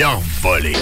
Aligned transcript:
Il 0.00 0.04
a 0.04 0.18
volé. 0.40 0.72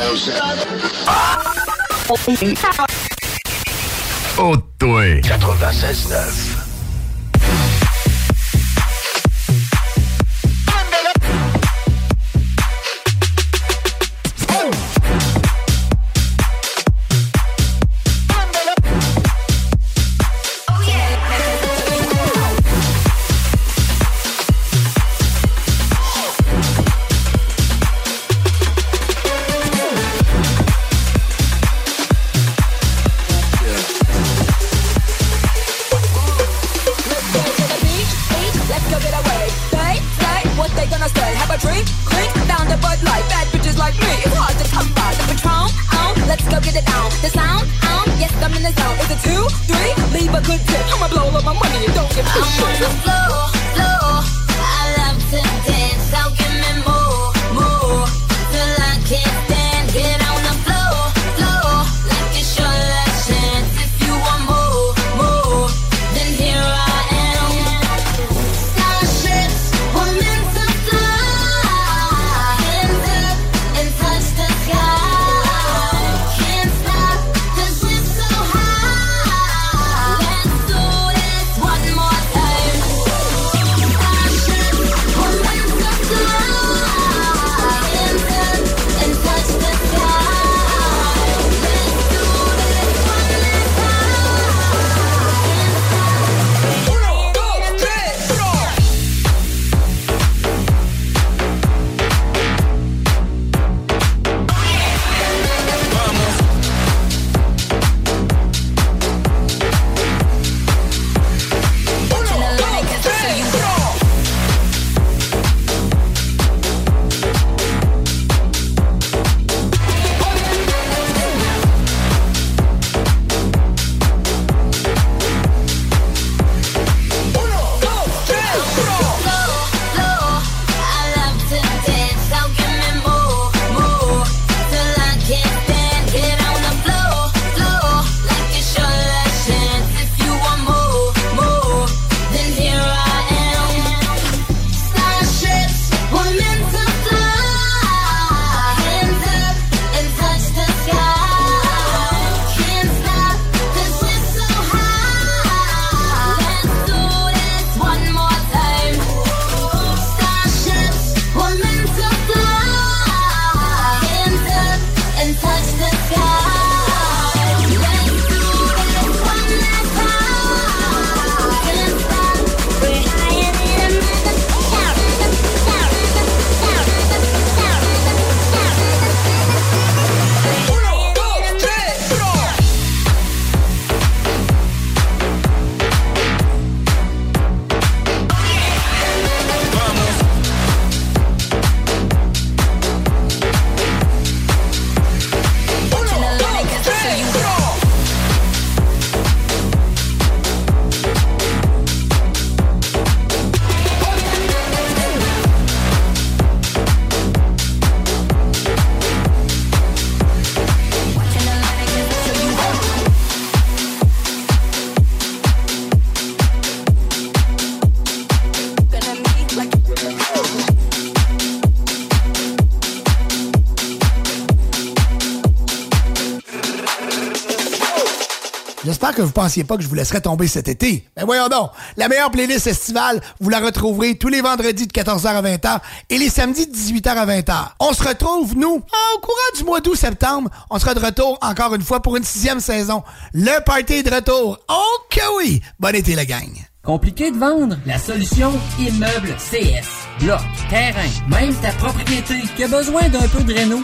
Que 229.18 229.22
vous 229.22 229.32
pensiez 229.32 229.64
pas 229.64 229.76
que 229.76 229.82
je 229.82 229.88
vous 229.88 229.96
laisserais 229.96 230.20
tomber 230.20 230.46
cet 230.46 230.68
été. 230.68 231.04
Mais 231.16 231.25
voyons 231.25 231.48
donc, 231.48 231.70
la 231.96 232.08
meilleure 232.08 232.30
playlist 232.30 232.68
estivale, 232.68 233.20
vous 233.40 233.50
la 233.50 233.58
retrouverez 233.58 234.16
tous 234.16 234.28
les 234.28 234.40
vendredis 234.40 234.87
de 234.87 234.92
14h 234.92 235.26
à 235.26 235.42
20h 235.42 235.80
et 236.08 236.18
les 236.18 236.30
samedis 236.30 236.68
de 236.68 236.72
18h 236.72 237.08
à 237.08 237.26
20h. 237.26 237.54
On 237.80 237.92
se 237.92 238.04
retrouve, 238.04 238.56
nous, 238.56 238.76
au 238.76 239.20
courant 239.20 239.56
du 239.56 239.64
mois 239.64 239.80
d'août-septembre. 239.80 240.50
On 240.70 240.78
sera 240.78 240.94
de 240.94 241.04
retour 241.04 241.37
encore 241.42 241.75
une 241.75 241.82
fois 241.82 242.00
pour 242.00 242.16
une 242.16 242.22
sixième 242.22 242.60
saison. 242.60 243.02
Le 243.32 243.60
party 243.64 243.94
est 243.94 244.02
de 244.04 244.14
retour. 244.14 244.58
Oh 244.68 244.98
que 245.10 245.38
oui! 245.38 245.60
Bon 245.80 245.92
été, 245.92 246.14
la 246.14 246.25
gang! 246.25 246.48
Compliqué 246.84 247.32
de 247.32 247.37
vendre? 247.37 247.76
La 247.87 247.98
solution 247.98 248.52
Immeuble 248.78 249.34
CS. 249.50 249.88
Bloc, 250.20 250.40
terrain, 250.70 251.08
même 251.28 251.54
ta 251.56 251.72
propriété 251.72 252.37
qui 252.56 252.64
a 252.64 252.68
besoin 252.68 253.08
d'un 253.08 253.26
peu 253.28 253.42
de 253.42 253.52
réno? 253.52 253.82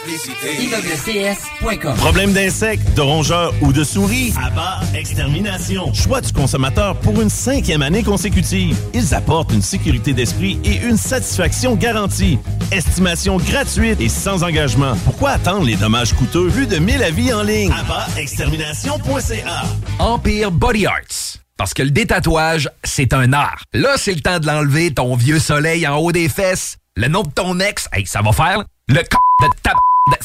Simplicité. 0.00 0.62
ImmeublesCS.com 0.62 1.94
Problème 1.96 2.32
d'insectes, 2.32 2.94
de 2.94 3.00
rongeurs 3.02 3.52
ou 3.60 3.72
de 3.72 3.84
souris? 3.84 4.32
Abba 4.42 4.80
Extermination. 4.94 5.92
Choix 5.92 6.20
du 6.22 6.32
consommateur 6.32 6.96
pour 6.96 7.20
une 7.20 7.28
cinquième 7.28 7.82
année 7.82 8.02
consécutive. 8.02 8.76
Ils 8.94 9.14
apportent 9.14 9.52
une 9.52 9.60
sécurité 9.62 10.12
d'esprit 10.12 10.58
et 10.64 10.76
une 10.76 10.96
satisfaction 10.96 11.74
garantie. 11.74 12.38
Estimation 12.72 13.36
gratuite 13.36 14.00
et 14.00 14.08
sans 14.08 14.42
engagement. 14.42 14.94
Pourquoi 15.04 15.30
attendre 15.30 15.66
les 15.66 15.76
dommages 15.76 16.14
coûteux? 16.14 16.48
Plus 16.48 16.66
de 16.66 16.78
1000 16.78 17.02
avis 17.02 17.32
en 17.32 17.42
ligne? 17.42 17.72
AbbaExtermination.ca 17.72 19.62
Empire 19.98 20.50
Body 20.50 20.86
Arts. 20.86 21.38
Parce 21.58 21.74
que 21.74 21.82
le 21.82 21.90
détatouage, 21.90 22.70
c'est 22.84 23.12
un 23.12 23.34
art. 23.34 23.64
Là, 23.74 23.96
c'est 23.96 24.14
le 24.14 24.20
temps 24.20 24.38
de 24.38 24.46
l'enlever, 24.46 24.94
ton 24.94 25.14
vieux 25.14 25.40
soleil 25.40 25.86
en 25.86 25.96
haut 25.98 26.12
des 26.12 26.30
fesses. 26.30 26.78
Le 26.96 27.08
nom 27.08 27.22
de 27.22 27.30
ton 27.30 27.60
ex, 27.60 27.86
hey, 27.92 28.06
ça 28.06 28.22
va 28.22 28.32
faire. 28.32 28.64
Le 28.88 28.96
c 28.96 29.02
de 29.42 29.48
ta... 29.62 29.72
de... 30.08 30.16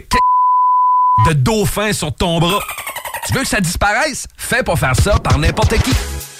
de... 0.00 0.02
de 1.28 1.32
dauphin 1.34 1.92
sur 1.92 2.14
ton 2.14 2.38
bras. 2.38 2.60
Tu 3.26 3.34
veux 3.34 3.42
que 3.42 3.48
ça 3.48 3.60
disparaisse? 3.60 4.26
Fais 4.36 4.62
pas 4.62 4.76
faire 4.76 4.96
ça 4.96 5.18
par 5.18 5.38
n'importe 5.38 5.78
qui. 5.82 5.92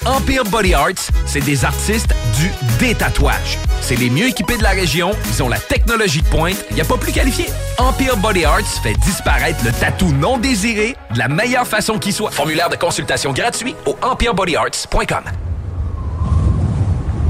Empire 0.05 0.43
Body 0.43 0.73
Arts, 0.73 1.11
c'est 1.25 1.39
des 1.39 1.63
artistes 1.63 2.13
du 2.37 2.51
détatouage. 2.77 3.57
C'est 3.79 3.95
les 3.95 4.09
mieux 4.09 4.27
équipés 4.27 4.57
de 4.57 4.63
la 4.63 4.71
région, 4.71 5.11
ils 5.29 5.41
ont 5.41 5.47
la 5.47 5.59
technologie 5.59 6.21
de 6.21 6.27
pointe, 6.27 6.57
il 6.71 6.81
a 6.81 6.83
pas 6.83 6.97
plus 6.97 7.13
qualifié. 7.13 7.45
Empire 7.77 8.17
Body 8.17 8.43
Arts 8.43 8.67
fait 8.81 8.95
disparaître 8.95 9.63
le 9.63 9.71
tatou 9.71 10.11
non 10.11 10.37
désiré 10.37 10.97
de 11.13 11.19
la 11.19 11.29
meilleure 11.29 11.65
façon 11.65 11.99
qui 11.99 12.11
soit. 12.11 12.31
Formulaire 12.31 12.67
de 12.69 12.75
consultation 12.75 13.31
gratuit 13.31 13.75
au 13.85 13.95
empirebodyarts.com. 14.01 15.23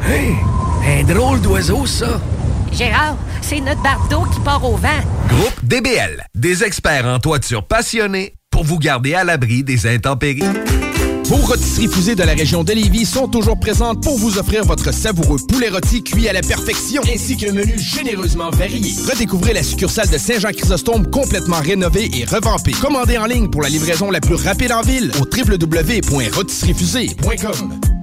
Hey, 0.07 0.35
un 0.85 1.03
drôle 1.03 1.41
d'oiseau, 1.41 1.85
ça. 1.85 2.19
Gérard, 2.73 3.17
c'est 3.41 3.59
notre 3.59 3.81
bardeau 3.81 4.23
qui 4.33 4.39
part 4.39 4.63
au 4.63 4.77
vent. 4.77 4.87
Groupe 5.29 5.63
DBL, 5.63 6.25
des 6.35 6.63
experts 6.63 7.05
en 7.05 7.19
toiture 7.19 7.65
passionnés 7.65 8.35
pour 8.49 8.63
vous 8.63 8.79
garder 8.79 9.13
à 9.13 9.23
l'abri 9.23 9.63
des 9.63 9.87
intempéries. 9.87 10.43
Vos 11.25 11.37
rôtisseries 11.37 11.87
fusées 11.87 12.15
de 12.15 12.23
la 12.23 12.33
région 12.33 12.63
de 12.63 12.73
Lévis 12.73 13.05
sont 13.05 13.27
toujours 13.27 13.59
présentes 13.59 14.01
pour 14.03 14.17
vous 14.17 14.37
offrir 14.37 14.63
votre 14.65 14.93
savoureux 14.93 15.39
poulet 15.47 15.69
rôti 15.69 16.03
cuit 16.03 16.27
à 16.27 16.33
la 16.33 16.41
perfection, 16.41 17.01
ainsi 17.13 17.37
qu'un 17.37 17.53
menu 17.53 17.79
généreusement 17.79 18.49
varié. 18.51 18.91
Redécouvrez 19.09 19.53
la 19.53 19.63
succursale 19.63 20.09
de 20.09 20.17
Saint-Jean-Chrysostome 20.17 21.09
complètement 21.09 21.61
rénovée 21.61 22.11
et 22.13 22.25
revampée. 22.25 22.73
Commandez 22.73 23.17
en 23.17 23.25
ligne 23.25 23.49
pour 23.49 23.61
la 23.61 23.69
livraison 23.69 24.11
la 24.11 24.19
plus 24.19 24.35
rapide 24.35 24.73
en 24.73 24.81
ville 24.81 25.13
au 25.19 25.23
www.rôtisseriefusée.com. 25.23 28.02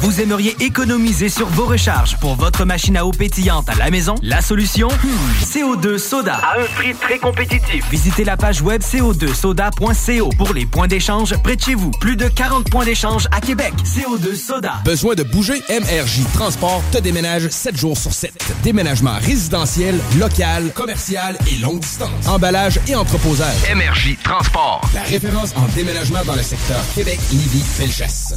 Vous 0.00 0.20
aimeriez 0.20 0.54
économiser 0.60 1.28
sur 1.28 1.48
vos 1.48 1.66
recharges 1.66 2.16
pour 2.20 2.36
votre 2.36 2.64
machine 2.64 2.96
à 2.96 3.04
eau 3.04 3.10
pétillante 3.10 3.68
à 3.68 3.74
la 3.74 3.90
maison? 3.90 4.14
La 4.22 4.40
solution? 4.40 4.86
Hmm, 4.88 5.44
CO2 5.44 5.98
Soda. 5.98 6.34
À 6.34 6.60
un 6.60 6.64
prix 6.76 6.94
très 6.94 7.18
compétitif. 7.18 7.84
Visitez 7.90 8.22
la 8.24 8.36
page 8.36 8.62
web 8.62 8.80
co2soda.co 8.80 10.28
pour 10.36 10.54
les 10.54 10.66
points 10.66 10.86
d'échange 10.86 11.36
près 11.42 11.56
de 11.56 11.62
chez 11.62 11.74
vous. 11.74 11.90
Plus 12.00 12.14
de 12.14 12.28
40 12.28 12.70
points 12.70 12.84
d'échange 12.84 13.26
à 13.32 13.40
Québec. 13.40 13.72
CO2 13.84 14.36
Soda. 14.36 14.74
Besoin 14.84 15.16
de 15.16 15.24
bouger? 15.24 15.60
MRJ 15.68 16.20
Transport 16.32 16.82
te 16.92 16.98
déménage 16.98 17.48
7 17.48 17.76
jours 17.76 17.98
sur 17.98 18.12
7. 18.12 18.32
Déménagement 18.62 19.18
résidentiel, 19.20 19.98
local, 20.16 20.70
commercial 20.74 21.36
et 21.50 21.58
longue 21.58 21.80
distance. 21.80 22.28
Emballage 22.28 22.78
et 22.86 22.94
entreposage. 22.94 23.56
MRJ 23.74 24.16
Transport. 24.22 24.80
La 24.94 25.02
référence 25.02 25.52
en 25.56 25.66
déménagement 25.74 26.24
dans 26.24 26.36
le 26.36 26.42
secteur 26.42 26.80
Québec, 26.94 27.18
Lévis, 27.32 27.64
Felchasse. 27.76 28.34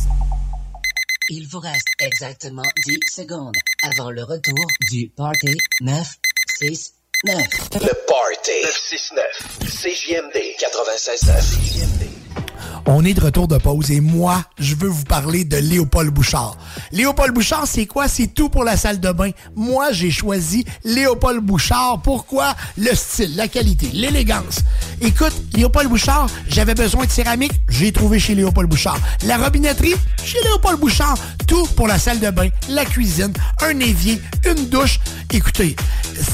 Il 1.33 1.47
vous 1.47 1.59
reste 1.59 1.87
exactement 2.01 2.67
10 2.85 2.99
secondes 3.09 3.55
avant 3.83 4.11
le 4.11 4.21
retour 4.21 4.67
du 4.91 5.07
Party 5.15 5.55
969. 5.79 7.37
Le 7.75 8.05
Party 8.05 8.51
969. 8.65 9.23
CJMD 9.61 10.35
96.9. 10.59 12.50
On 12.85 13.05
est 13.05 13.13
de 13.13 13.21
retour 13.21 13.47
de 13.47 13.57
pause 13.57 13.91
et 13.91 14.01
moi, 14.01 14.43
je 14.59 14.75
veux 14.75 14.87
vous 14.87 15.03
parler 15.03 15.43
de 15.43 15.57
Léopold 15.57 16.11
Bouchard. 16.11 16.57
Léopold 16.91 17.33
Bouchard, 17.33 17.65
c'est 17.67 17.85
quoi? 17.85 18.07
C'est 18.07 18.27
tout 18.27 18.49
pour 18.49 18.63
la 18.63 18.75
salle 18.75 18.99
de 18.99 19.11
bain. 19.11 19.29
Moi, 19.55 19.91
j'ai 19.91 20.11
choisi 20.11 20.65
Léopold 20.83 21.41
Bouchard. 21.41 22.01
Pourquoi? 22.03 22.55
Le 22.77 22.93
style, 22.95 23.35
la 23.35 23.47
qualité, 23.47 23.89
l'élégance. 23.93 24.61
Écoute, 25.01 25.33
Léopold 25.53 25.89
Bouchard, 25.89 26.27
j'avais 26.47 26.75
besoin 26.75 27.05
de 27.05 27.11
céramique, 27.11 27.53
j'ai 27.69 27.91
trouvé 27.91 28.19
chez 28.19 28.35
Léopold 28.35 28.69
Bouchard. 28.69 28.99
La 29.25 29.37
robinetterie, 29.37 29.95
chez 30.23 30.41
Léopold 30.43 30.79
Bouchard. 30.79 31.17
Tout 31.47 31.67
pour 31.75 31.87
la 31.87 31.99
salle 31.99 32.19
de 32.19 32.29
bain, 32.29 32.49
la 32.69 32.85
cuisine, 32.85 33.33
un 33.61 33.79
évier, 33.79 34.21
une 34.45 34.69
douche. 34.69 34.99
Écoutez, 35.31 35.75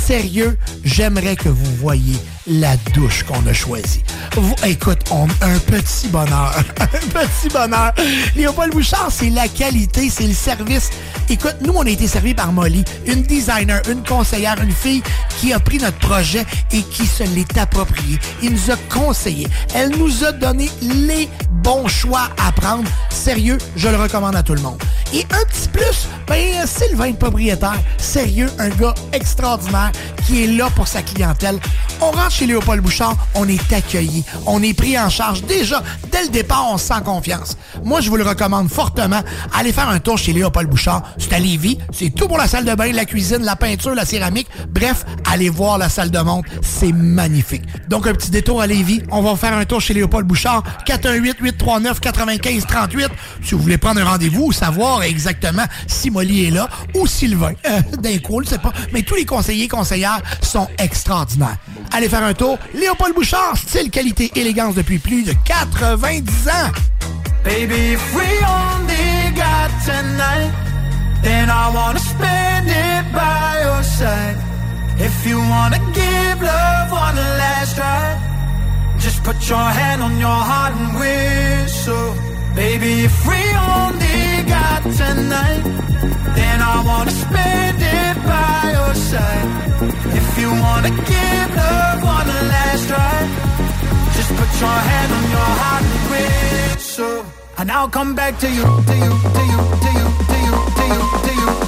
sérieux, 0.05 0.57
j'aimerais 0.83 1.36
que 1.36 1.49
vous 1.49 1.75
voyiez 1.75 2.17
la 2.47 2.77
douche 2.93 3.23
qu'on 3.23 3.45
a 3.45 3.53
choisie. 3.53 4.03
Écoute, 4.63 4.99
on 5.12 5.27
un 5.41 5.60
petit 5.60 6.07
bonheur. 6.07 6.37
Un 6.38 6.63
petit 7.13 7.50
bonheur. 7.52 7.93
Léopold 8.36 8.71
Bouchard, 8.71 9.10
c'est 9.12 9.30
la 9.30 9.47
qualité, 9.47 10.10
c'est 10.10 10.28
le 10.28 10.34
service. 10.34 10.89
Écoute, 11.30 11.56
nous, 11.62 11.73
on 11.76 11.86
a 11.86 11.89
été 11.89 12.08
servis 12.08 12.34
par 12.34 12.52
Molly, 12.52 12.84
une 13.06 13.23
designer, 13.23 13.82
une 13.89 14.04
conseillère, 14.04 14.56
une 14.62 14.71
fille 14.71 15.04
qui 15.39 15.54
a 15.54 15.60
pris 15.60 15.78
notre 15.78 15.97
projet 15.97 16.45
et 16.71 16.82
qui 16.82 17.06
se 17.06 17.23
l'est 17.23 17.58
approprié. 17.58 18.19
Il 18.41 18.54
nous 18.54 18.71
a 18.71 18.76
conseillé. 18.89 19.47
Elle 19.73 19.97
nous 19.97 20.23
a 20.23 20.32
donné 20.32 20.69
les 20.82 21.28
bons 21.52 21.88
choix 21.88 22.30
à 22.38 22.52
prendre. 22.52 22.89
Sérieux, 23.10 23.58
je 23.76 23.89
le 23.89 23.97
recommande 23.97 24.36
à 24.36 24.43
tout 24.43 24.54
le 24.54 24.62
monde. 24.62 24.82
Et 25.13 25.26
un 25.32 25.45
petit 25.45 25.67
plus, 25.69 26.08
ben, 26.28 26.65
Sylvain, 26.65 27.13
propriétaire, 27.13 27.80
sérieux, 27.97 28.50
un 28.60 28.69
gars 28.69 28.93
extraordinaire 29.13 29.91
qui 30.26 30.43
est 30.43 30.47
là 30.47 30.69
pour 30.76 30.88
sa 30.88 31.02
clientèle. 31.02 31.60
On 31.99 32.12
rentre 32.12 32.31
chez 32.31 32.45
Léopold 32.45 32.81
Bouchard, 32.81 33.15
on 33.33 33.47
est 33.47 33.73
accueilli, 33.73 34.23
on 34.45 34.62
est 34.62 34.75
pris 34.75 34.99
en 34.99 35.10
charge. 35.10 35.41
Déjà, 35.43 35.81
dès 36.12 36.21
le 36.23 36.29
départ, 36.29 36.67
on 36.71 36.77
se 36.77 36.86
sent 36.88 37.01
confiance. 37.03 37.57
Moi, 37.83 38.01
je 38.01 38.10
vous 38.10 38.17
le 38.17 38.23
recommande 38.23 38.69
fortement. 38.69 39.21
Allez 39.53 39.73
faire 39.73 39.89
un 39.89 39.99
tour 39.99 40.17
chez 40.17 40.31
Léopold 40.31 40.69
Bouchard. 40.69 41.01
C'est 41.17 41.33
à 41.33 41.39
Lévis. 41.39 41.79
C'est 41.91 42.12
tout 42.13 42.27
pour 42.27 42.38
la 42.38 42.47
salle 42.47 42.65
de 42.65 42.75
bain, 42.75 42.91
la 42.91 43.05
cuisine, 43.05 43.43
la 43.43 43.55
peinture, 43.55 43.95
la 43.95 44.05
céramique. 44.05 44.47
Bref, 44.69 45.05
allez 45.31 45.49
voir 45.49 45.79
la 45.79 45.89
salle 45.89 46.12
de 46.12 46.19
montre. 46.19 46.47
C'est 46.62 46.91
magnifique. 46.91 47.63
Donc, 47.89 48.05
un 48.05 48.13
petit 48.13 48.29
détour 48.29 48.62
à 48.62 48.67
Lévis. 48.67 49.01
On 49.12 49.23
va 49.23 49.36
faire 49.36 49.53
un 49.57 49.65
tour 49.65 49.81
chez 49.81 49.95
Léopold 49.95 50.27
Bouchard. 50.27 50.63
418-839-9538. 50.86 53.07
Si 53.43 53.55
vous 53.55 53.62
voulez 53.62 53.77
prendre 53.79 53.99
un 54.01 54.05
rendez-vous 54.05 54.45
ou 54.45 54.51
savoir 54.51 55.01
exactement 55.03 55.65
si 55.88 56.12
Molly 56.12 56.45
est 56.45 56.51
là 56.51 56.69
ou 56.95 57.07
Sylvain. 57.07 57.53
Euh, 57.67 57.81
D'un 57.99 58.17
coup, 58.19 58.43
je 58.43 58.49
sais 58.49 58.60
pas. 58.60 58.71
Mais 58.93 59.01
tous 59.01 59.15
les 59.15 59.25
conseillers 59.25 59.63
et 59.65 59.67
conseillères 59.67 60.21
sont 60.41 60.67
extraordinaires. 60.77 61.57
Allez 61.93 62.10
faire 62.10 62.23
un 62.23 62.34
tour. 62.34 62.58
Léopold 62.73 63.13
Bouchard, 63.13 63.58
style, 63.58 63.89
qualité, 63.89 64.32
élégance 64.36 64.76
depuis 64.76 65.00
plus 65.00 65.23
de 65.23 65.34
90 65.45 66.47
ans. 66.50 66.71
Baby, 67.43 67.93
if 67.93 68.13
we 68.13 68.28
only 68.43 69.32
got 69.36 69.69
tonight, 69.86 70.52
then 71.23 71.50
I 71.50 71.71
wanna 71.73 72.00
spend 72.00 72.67
it 72.67 73.13
by 73.13 73.62
your 73.63 73.84
side. 73.84 74.38
If 75.00 75.26
you 75.26 75.38
wanna 75.38 75.80
give 75.93 76.41
love 76.41 76.91
one 76.91 77.15
last 77.15 77.76
try, 77.76 78.17
just 79.00 79.23
put 79.23 79.38
your 79.47 79.58
hand 79.58 80.02
on 80.02 80.19
your 80.19 80.28
heart 80.50 80.73
and 80.76 81.00
whistle. 81.00 82.37
Baby, 82.57 83.05
if 83.05 83.15
we 83.27 83.37
only 83.77 84.43
got 84.49 84.81
tonight, 84.81 85.63
then 86.33 86.57
I 86.59 86.83
wanna 86.89 87.11
spend 87.11 87.77
it 87.79 88.15
by 88.25 88.71
your 88.77 88.95
side. 88.95 89.49
If 90.19 90.27
you 90.41 90.49
wanna 90.49 90.89
give 90.89 91.49
love 91.55 92.01
one 92.01 92.27
last 92.53 92.87
try, 92.89 93.17
just 94.15 94.31
put 94.39 94.49
your 94.59 94.79
hand 94.89 95.09
on 95.17 95.25
your 95.35 95.51
heart 95.61 95.83
and 95.93 96.05
whistle. 96.11 97.25
And 97.59 97.71
I'll 97.71 97.89
come 97.89 98.15
back 98.15 98.39
to 98.39 98.49
you, 98.49 98.65
to 98.89 98.95
you, 99.03 99.11
to 99.35 99.43
you, 99.51 99.61
to 99.83 99.91
you, 99.97 100.07
to 100.31 100.37
you, 100.47 100.57
to 100.77 100.85
you, 100.93 101.01
to 101.25 101.33
you, 101.41 101.66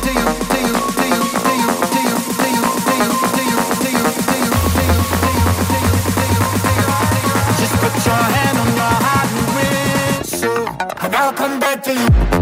do. 11.95 12.38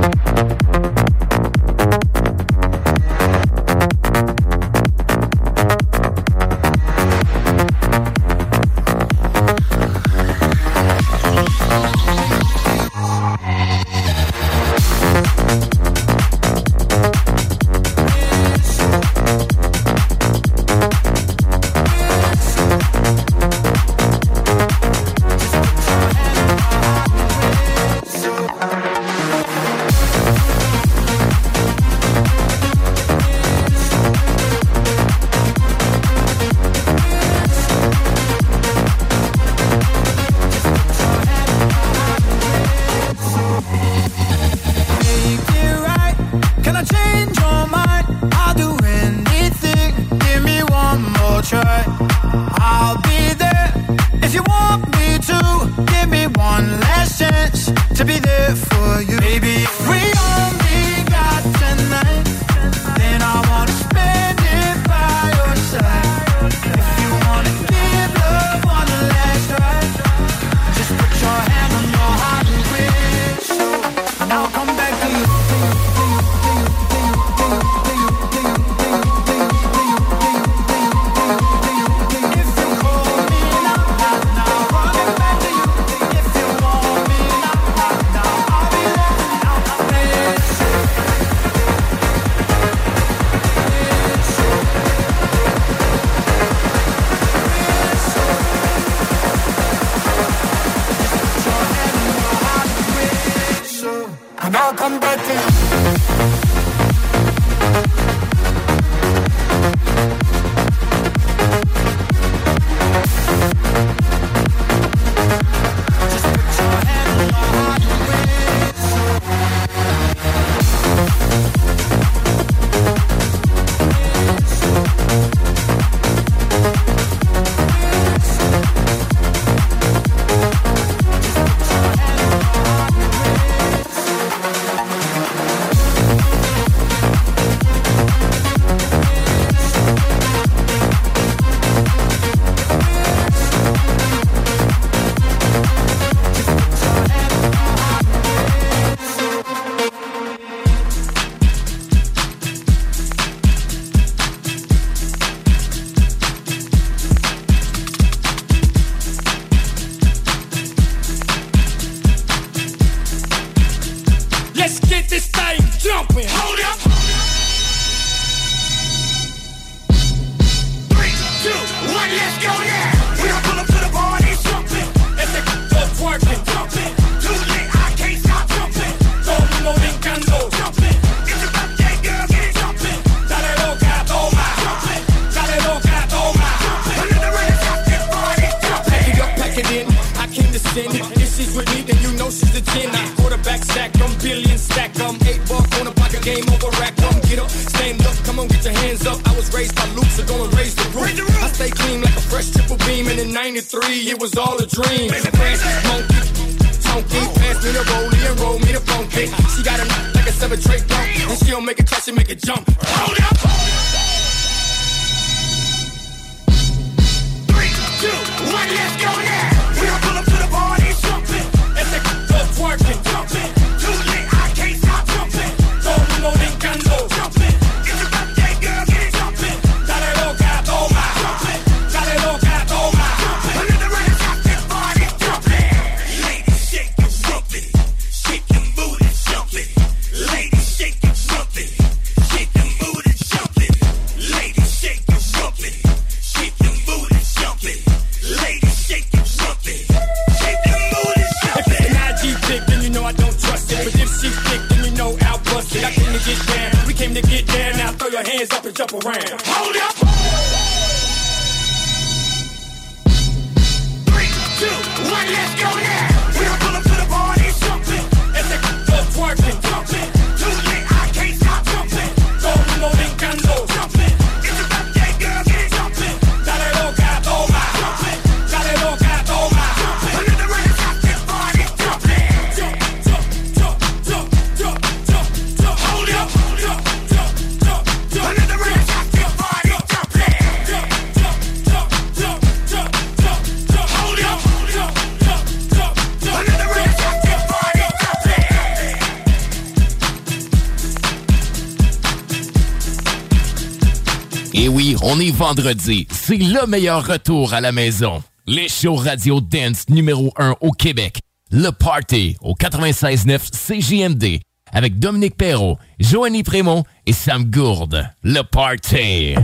vendredi, 305.38 306.08
c'est 306.10 306.38
le 306.38 306.66
meilleur 306.66 307.06
retour 307.06 307.54
à 307.54 307.62
la 307.62 307.72
maison. 307.72 308.24
Les 308.48 308.68
shows 308.68 308.96
radio 308.96 309.40
dance 309.40 309.88
numéro 309.88 310.34
1 310.36 310.56
au 310.62 310.72
Québec. 310.72 311.20
Le 311.52 311.70
Party 311.70 312.36
au 312.42 312.56
96.9 312.56 313.52
CJMD 313.52 314.40
avec 314.74 314.98
Dominique 314.98 315.38
Perrault, 315.38 315.78
Joanie 316.00 316.42
Prémont 316.42 316.84
et 317.06 317.14
Sam 317.14 317.46
Gourde. 317.46 318.10
Le 318.24 318.42
Party. 318.42 319.36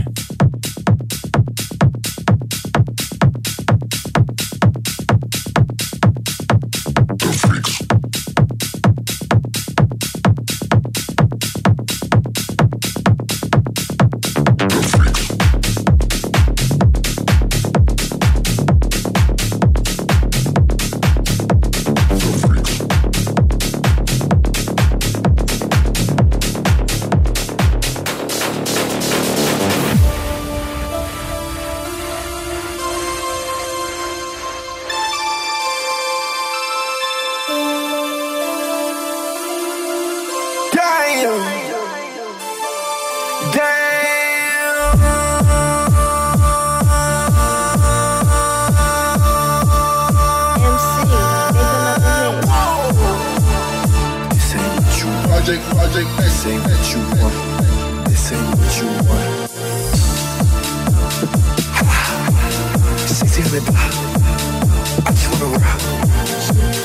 The. 63.54 63.60
I 63.62 65.14
just 65.14 65.30
wanna 65.30 65.46
rock. 65.54 65.78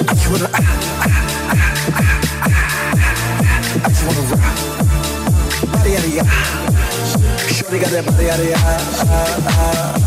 I 0.06 0.14
just 0.14 0.30
wanna. 0.30 0.50
I 3.74 3.90
just 3.90 4.04
wanna 4.06 4.22
rock. 4.30 4.54
Body 5.74 5.98
out 5.98 6.06
of 6.06 6.14
ya. 6.14 6.22
Shorty 7.50 7.82
got 7.82 7.90
that 7.90 8.06
body 8.06 8.30
out 8.30 8.38
of 8.38 8.46
ya. 8.46 8.62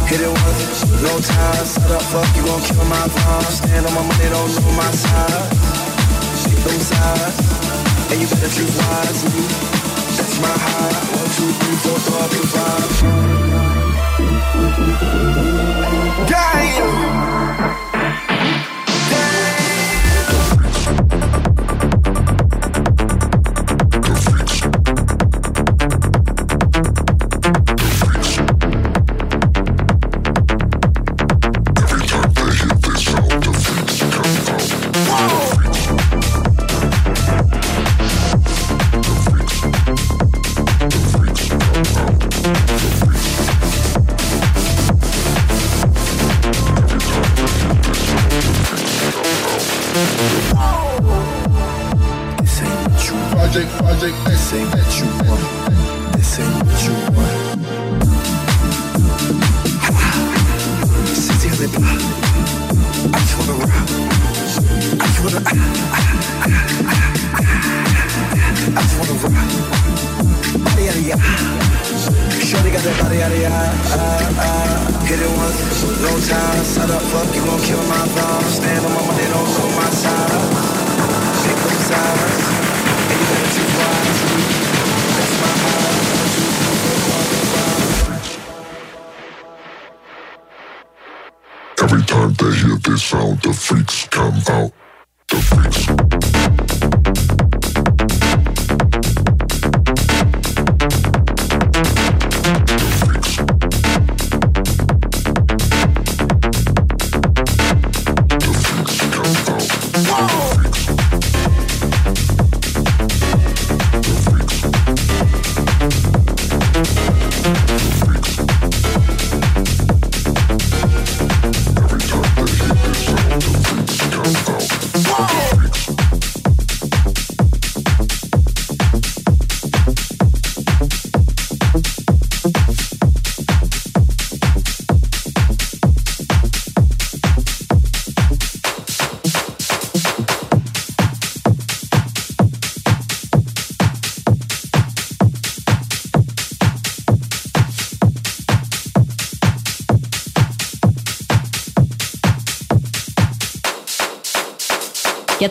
Hit 0.06 0.22
it 0.22 0.30
once, 0.30 0.86
no 1.02 1.18
time. 1.18 1.66
Set 1.66 1.90
up, 1.90 2.02
fuck, 2.14 2.30
you 2.36 2.46
gon' 2.46 2.62
kill 2.62 2.86
my 2.86 3.10
vibe. 3.10 3.50
Stand 3.50 3.82
on 3.82 3.94
my 3.98 4.06
money, 4.06 4.30
don't 4.30 4.46
know 4.54 4.70
my 4.78 4.86
side. 4.94 5.50
Shake 6.46 6.62
them 6.62 6.78
sides. 6.78 7.42
And 8.14 8.22
you 8.22 8.30
better 8.30 8.46
choose 8.54 8.70
wisely. 8.78 9.50
That's 10.14 10.38
my 10.38 10.54
high. 10.54 10.94
One, 11.10 11.26
two, 11.26 11.50
three, 11.58 11.74
four, 11.82 11.98
five, 12.06 12.30
five. 12.54 13.02
Guide. 16.28 17.91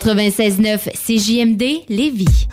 96.9 0.04 0.96
CJMD 0.96 1.86
Lévis. 1.88 2.48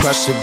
Crush 0.00 0.28
a 0.28 0.34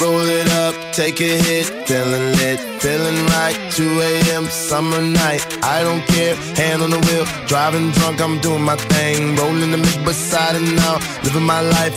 roll 0.00 0.26
it 0.26 0.48
up, 0.52 0.74
take 0.92 1.20
a 1.20 1.24
hit, 1.24 1.66
feeling 1.86 2.32
lit, 2.36 2.58
feeling 2.80 3.26
right. 3.26 3.56
2 3.72 4.00
a.m. 4.00 4.44
summer 4.46 5.00
night, 5.00 5.46
I 5.62 5.82
don't 5.82 6.04
care, 6.06 6.34
hand 6.56 6.82
on 6.82 6.90
the 6.90 6.98
wheel, 6.98 7.24
driving 7.46 7.90
drunk, 7.92 8.20
I'm 8.20 8.40
doing 8.40 8.62
my 8.62 8.74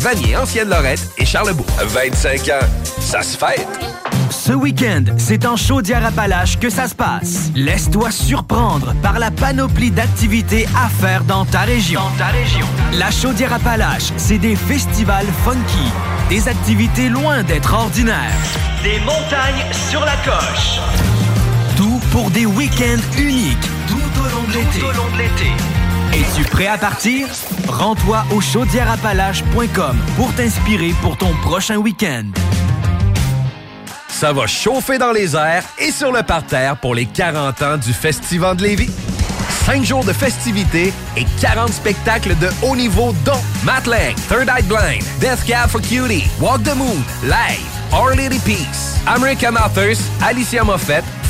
Vanier, 0.00 0.36
Ancienne 0.36 0.68
Lorette 0.68 1.10
et 1.18 1.24
Charlebourg. 1.24 1.66
25 1.82 2.48
ans, 2.48 2.66
ça 3.00 3.22
se 3.22 3.36
fête. 3.36 3.66
Ce 4.30 4.52
week-end, 4.52 5.04
c'est 5.16 5.46
en 5.46 5.56
Chaudière-Appalaches 5.56 6.58
que 6.58 6.70
ça 6.70 6.86
se 6.86 6.94
passe. 6.94 7.50
Laisse-toi 7.54 8.10
surprendre 8.10 8.94
par 9.02 9.18
la 9.18 9.30
panoplie 9.30 9.90
d'activités 9.90 10.66
à 10.76 10.88
faire 10.88 11.24
dans 11.24 11.44
ta 11.44 11.60
région. 11.60 12.00
Dans 12.00 12.24
ta 12.24 12.26
région. 12.26 12.66
La 12.94 13.10
Chaudière-Appalaches, 13.10 14.12
c'est 14.16 14.38
des 14.38 14.54
festivals 14.54 15.26
funky, 15.44 15.90
des 16.28 16.48
activités 16.48 17.08
loin 17.08 17.42
d'être 17.42 17.74
ordinaires, 17.74 18.36
des 18.82 19.00
montagnes 19.00 19.64
sur 19.90 20.00
la 20.04 20.16
coche. 20.18 20.78
Tout 21.76 22.00
pour 22.12 22.30
des 22.30 22.46
week-ends 22.46 23.18
uniques 23.18 23.56
tout 23.88 24.20
au 24.20 24.36
long 24.36 24.46
de 24.46 25.18
l'été. 25.18 25.77
Es-tu 26.12 26.42
prêt 26.44 26.66
à 26.66 26.78
partir? 26.78 27.28
Rends-toi 27.68 28.24
au 28.34 28.40
chaudièreappalaches.com 28.40 29.96
pour 30.16 30.34
t'inspirer 30.34 30.94
pour 31.02 31.16
ton 31.16 31.32
prochain 31.42 31.76
week-end. 31.76 32.24
Ça 34.08 34.32
va 34.32 34.46
chauffer 34.46 34.98
dans 34.98 35.12
les 35.12 35.36
airs 35.36 35.64
et 35.78 35.92
sur 35.92 36.10
le 36.10 36.22
parterre 36.22 36.76
pour 36.76 36.94
les 36.94 37.06
40 37.06 37.62
ans 37.62 37.76
du 37.76 37.92
Festival 37.92 38.56
de 38.56 38.62
Lévis. 38.64 38.90
5 39.66 39.84
jours 39.84 40.04
de 40.04 40.12
festivités 40.14 40.92
et 41.16 41.26
40 41.40 41.72
spectacles 41.72 42.34
de 42.38 42.48
haut 42.62 42.74
niveau 42.74 43.14
dont 43.24 43.40
Matt 43.64 43.86
Lang, 43.86 44.14
Third 44.28 44.48
Eye 44.48 44.62
Blind, 44.62 45.04
Death 45.20 45.44
Cab 45.46 45.68
for 45.68 45.80
Cutie, 45.82 46.24
Walk 46.40 46.62
the 46.62 46.74
Moon, 46.74 47.04
Live, 47.22 47.68
Our 47.92 48.16
Lady 48.16 48.38
Peace, 48.40 48.96
American 49.06 49.56
Authors, 49.56 49.98
Alicia 50.22 50.64
Moffett, 50.64 51.04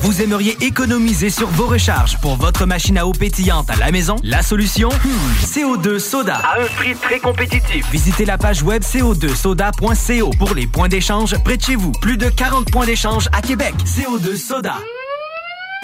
Vous 0.00 0.22
aimeriez 0.22 0.56
économiser 0.60 1.28
sur 1.28 1.48
vos 1.48 1.66
recharges 1.66 2.18
pour 2.20 2.36
votre 2.36 2.66
machine 2.66 2.96
à 2.98 3.06
eau 3.06 3.12
pétillante 3.12 3.68
à 3.68 3.76
la 3.76 3.90
maison? 3.90 4.16
La 4.22 4.42
solution? 4.42 4.90
Hmm, 4.90 5.44
CO2 5.44 5.98
Soda. 5.98 6.36
À 6.36 6.60
un 6.60 6.66
prix 6.76 6.94
très 6.94 7.18
compétitif. 7.18 7.84
Visitez 7.90 8.24
la 8.24 8.38
page 8.38 8.62
web 8.62 8.82
co2soda.co 8.82 10.30
pour 10.38 10.54
les 10.54 10.66
points 10.68 10.88
d'échange 10.88 11.36
près 11.42 11.56
de 11.56 11.62
chez 11.62 11.74
vous. 11.74 11.90
Plus 12.00 12.16
de 12.16 12.28
40 12.28 12.70
points 12.70 12.86
d'échange 12.86 13.28
à 13.32 13.42
Québec. 13.42 13.74
CO2 13.84 14.36
Soda. 14.36 14.76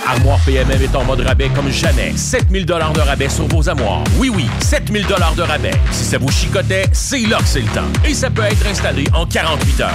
Armoire 0.06 0.38
PMM 0.44 0.80
est 0.82 0.94
en 0.94 1.04
mode 1.04 1.20
rabais 1.20 1.48
comme 1.54 1.70
jamais. 1.70 2.12
7000 2.16 2.66
dollars 2.66 2.92
de 2.92 3.00
rabais 3.00 3.28
sur 3.28 3.48
vos 3.48 3.68
armoires. 3.68 4.04
Oui, 4.18 4.30
oui, 4.32 4.46
7000 4.60 5.06
dollars 5.06 5.34
de 5.34 5.42
rabais. 5.42 5.74
Si 5.90 6.04
ça 6.04 6.18
vous 6.18 6.30
chicotait, 6.30 6.86
c'est 6.92 7.20
là 7.20 7.38
que 7.38 7.46
c'est 7.46 7.62
le 7.62 7.68
temps. 7.68 7.88
Et 8.04 8.14
ça 8.14 8.30
peut 8.30 8.42
être 8.42 8.66
installé 8.66 9.06
en 9.12 9.26
48 9.26 9.80
heures. 9.80 9.90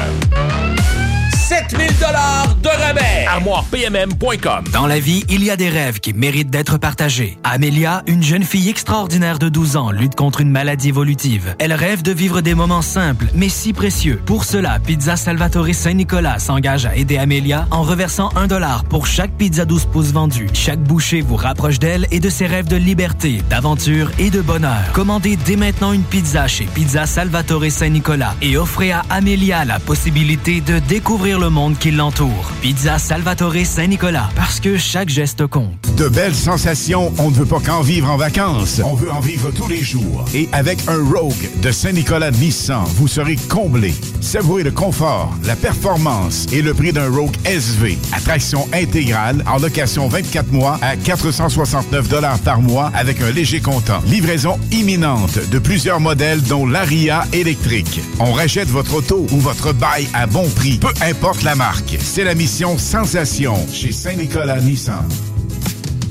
7000 1.50 1.88
dollars 1.98 2.56
de 2.62 2.68
rabais. 2.68 3.26
ArmoirePMM.com. 3.28 4.66
Dans 4.72 4.86
la 4.86 5.00
vie, 5.00 5.26
il 5.30 5.44
y 5.44 5.50
a 5.50 5.56
des 5.56 5.70
rêves 5.70 6.00
qui 6.00 6.14
méritent 6.14 6.52
d'être 6.52 6.78
partagés. 6.78 7.40
Amélia, 7.44 8.04
une 8.06 8.22
jeune 8.22 8.44
fille 8.44 8.70
extraordinaire 8.70 9.40
de 9.40 9.50
12 9.50 9.76
ans, 9.76 9.90
lutte 9.90 10.14
contre 10.14 10.42
une 10.42 10.52
maladie 10.52 10.90
évolutive. 10.90 11.56
Elle 11.58 11.74
rêve 11.74 12.04
de 12.04 12.12
vivre 12.12 12.42
des 12.42 12.54
moments 12.54 12.84
simples, 12.84 13.26
mais 13.34 13.50
si 13.50 13.74
précieux. 13.74 14.22
Pour 14.28 14.46
cela, 14.46 14.78
Pizza 14.78 15.16
Salvatore 15.16 15.74
Saint-Nicolas 15.74 16.38
s'engage 16.38 16.86
à 16.86 16.96
aider 16.96 17.18
Amélia 17.18 17.66
en 17.72 17.82
reversant 17.82 18.30
un 18.36 18.46
dollar 18.46 18.84
pour 18.84 19.08
chaque 19.08 19.32
pizza 19.32 19.66
12 19.66 19.86
pouces 19.86 20.12
vendue. 20.12 20.50
Chaque 20.54 20.84
bouchée 20.84 21.22
vous 21.22 21.36
rapproche 21.36 21.80
d'elle 21.80 22.06
et 22.12 22.20
de 22.20 22.30
ses 22.30 22.46
rêves 22.46 22.68
de 22.68 22.78
liberté, 22.78 23.42
d'aventure 23.50 24.12
et 24.20 24.30
de 24.30 24.42
bonheur. 24.42 24.92
Commandez 24.94 25.36
dès 25.36 25.56
maintenant 25.56 25.94
une 25.94 26.04
pizza 26.04 26.48
chez 26.48 26.66
Pizza 26.66 27.08
Salvatore 27.08 27.72
Saint-Nicolas 27.72 28.36
et 28.44 28.56
offrez 28.56 28.92
à 28.92 29.02
Amélia 29.10 29.66
la 29.66 29.80
possibilité 29.80 30.62
de 30.62 30.78
découvrir 30.78 31.39
le 31.40 31.50
monde 31.50 31.78
qui 31.78 31.92
l'entoure. 31.92 32.52
Pizza 32.62 32.98
Salvatore 32.98 33.66
Saint-Nicolas, 33.66 34.30
parce 34.36 34.60
que 34.60 34.78
chaque 34.78 35.10
geste 35.10 35.48
compte. 35.48 35.96
De 35.96 36.10
belles 36.10 36.36
sensations, 36.36 37.14
on 37.18 37.30
ne 37.30 37.36
veut 37.36 37.46
pas 37.46 37.60
qu'en 37.60 37.82
vivre 37.82 38.10
en 38.10 38.18
vacances. 38.18 38.82
On 38.84 38.94
veut 38.94 39.12
en 39.12 39.20
vivre 39.20 39.52
tous 39.52 39.68
les 39.68 39.82
jours. 39.82 40.26
Et 40.34 40.50
avec 40.52 40.80
un 40.88 41.04
Rogue 41.04 41.50
de 41.62 41.72
Saint-Nicolas 41.72 42.32
Nissan, 42.32 42.84
vous 42.96 43.08
serez 43.08 43.38
comblé. 43.38 43.94
Savourez 44.22 44.64
le 44.64 44.72
confort, 44.72 45.34
la 45.46 45.56
performance 45.56 46.48
et 46.52 46.62
le 46.62 46.74
prix 46.74 46.92
d'un 46.92 47.10
Rogue 47.10 47.36
SV. 47.46 47.98
Attraction 48.12 48.68
intégrale 48.74 49.44
en 49.48 49.60
location 49.60 50.08
24 50.10 50.52
mois 50.52 50.78
à 50.82 50.96
469 50.98 52.08
par 52.44 52.62
mois 52.62 52.92
avec 52.94 53.22
un 53.22 53.32
léger 53.32 53.62
comptant. 53.62 54.02
Livraison 54.08 54.60
imminente 54.72 55.40
de 55.50 55.60
plusieurs 55.60 56.00
modèles 56.00 56.42
dont 56.44 56.66
l'Aria 56.66 57.24
électrique. 57.32 58.02
On 58.20 58.34
rachète 58.34 58.68
votre 58.68 58.96
auto 58.96 59.26
ou 59.32 59.40
votre 59.40 59.74
bail 59.74 60.08
à 60.14 60.28
bon 60.28 60.48
prix, 60.50 60.78
peu 60.78 60.94
importe 61.02 61.29
la 61.44 61.56
marque. 61.56 61.96
C'est 62.00 62.24
la 62.24 62.34
mission 62.34 62.78
Sensation 62.78 63.56
chez 63.72 63.92
Saint-Nicolas 63.92 64.60
Nissan. 64.60 65.08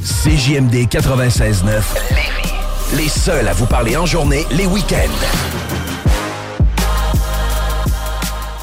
CJMD 0.03 0.87
96.9 0.89 1.65
Lévis. 2.11 2.97
Les 2.97 3.09
seuls 3.09 3.49
à 3.49 3.53
vous 3.53 3.67
parler 3.67 3.97
en 3.97 4.07
journée, 4.07 4.47
les 4.53 4.67
week-ends. 4.67 4.97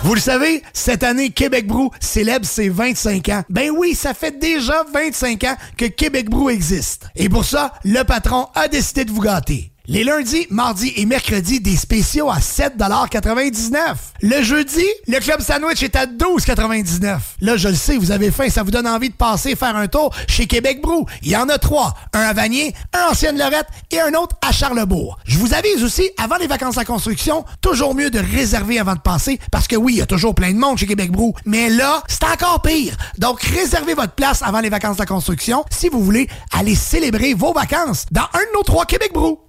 Vous 0.03 0.15
le 0.15 0.21
savez, 0.21 0.63
cette 0.71 1.03
année, 1.03 1.31
Québec 1.31 1.67
Brou 1.67 1.91
célèbre 1.99 2.45
ses 2.45 2.69
25 2.69 3.29
ans. 3.29 3.43
Ben 3.49 3.71
oui, 3.75 3.93
ça 3.93 4.13
fait 4.13 4.39
déjà 4.39 4.85
25 4.93 5.43
ans 5.43 5.55
que 5.77 5.85
Québec 5.85 6.29
Brou 6.29 6.49
existe. 6.49 7.07
Et 7.15 7.27
pour 7.27 7.43
ça, 7.43 7.73
le 7.83 8.03
patron 8.03 8.47
a 8.55 8.67
décidé 8.67 9.03
de 9.03 9.11
vous 9.11 9.21
gâter. 9.21 9.71
Les 9.87 10.03
lundis, 10.03 10.47
mardis 10.49 10.93
et 10.95 11.05
mercredis, 11.05 11.59
des 11.59 11.75
spéciaux 11.75 12.31
à 12.31 12.39
7,99 12.39 13.77
Le 14.21 14.41
jeudi, 14.41 14.85
le 15.07 15.19
club 15.19 15.41
sandwich 15.41 15.83
est 15.83 15.95
à 15.95 16.07
12,99 16.07 17.17
Là, 17.41 17.55
je 17.55 17.67
le 17.67 17.75
sais, 17.75 17.95
vous 17.97 18.09
avez 18.09 18.31
faim, 18.31 18.49
ça 18.49 18.63
vous 18.63 18.71
donne 18.71 18.87
envie 18.87 19.09
de 19.09 19.15
passer 19.15 19.55
faire 19.55 19.75
un 19.75 19.87
tour 19.87 20.11
chez 20.27 20.47
Québec 20.47 20.81
Brou. 20.81 21.05
Il 21.21 21.29
y 21.29 21.37
en 21.37 21.49
a 21.49 21.59
trois. 21.59 21.93
Un 22.13 22.21
à 22.21 22.33
Vanier, 22.33 22.73
un 22.93 23.11
ancienne 23.11 23.37
Lorette 23.37 23.67
et 23.91 23.99
un 24.01 24.13
autre 24.15 24.35
à 24.41 24.51
Charlebourg. 24.51 25.19
Je 25.25 25.37
vous 25.37 25.53
avise 25.53 25.83
aussi, 25.83 26.09
avant 26.17 26.37
les 26.37 26.47
vacances 26.47 26.77
en 26.77 26.83
construction, 26.83 27.45
toujours 27.61 27.93
mieux 27.93 28.09
de 28.09 28.19
réserver 28.19 28.79
avant 28.79 28.95
de 28.95 29.01
passer 29.01 29.39
parce 29.51 29.67
que 29.67 29.75
oui, 29.75 29.93
il 29.93 29.97
y 29.99 30.01
a 30.01 30.07
toujours 30.07 30.33
plein 30.33 30.51
de 30.51 30.57
monde 30.57 30.79
chez 30.79 30.87
Québec 30.87 31.11
Brou. 31.11 31.35
Mais 31.45 31.69
là, 31.69 32.01
c'est 32.07 32.23
encore 32.23 32.63
pire. 32.63 32.97
Donc, 33.19 33.41
réservez 33.43 33.93
votre 33.93 34.13
place 34.13 34.41
avant 34.41 34.61
les 34.61 34.69
vacances 34.69 34.97
de 34.97 35.05
construction 35.05 35.63
si 35.69 35.89
vous 35.89 36.03
voulez 36.03 36.27
aller 36.51 36.73
célébrer 36.73 37.35
vos 37.35 37.53
vacances 37.53 38.07
dans 38.11 38.27
un 38.33 38.39
de 38.39 38.57
nos 38.57 38.63
trois 38.63 38.85
Québec 38.85 39.11
Brou. 39.13 39.39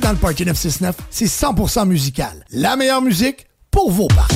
Dans 0.00 0.10
le 0.10 0.16
Party 0.16 0.44
969, 0.44 0.96
c'est 1.10 1.26
100% 1.26 1.86
musical. 1.86 2.44
La 2.50 2.76
meilleure 2.76 3.02
musique 3.02 3.46
pour 3.70 3.90
vos 3.90 4.08
parties. 4.08 4.35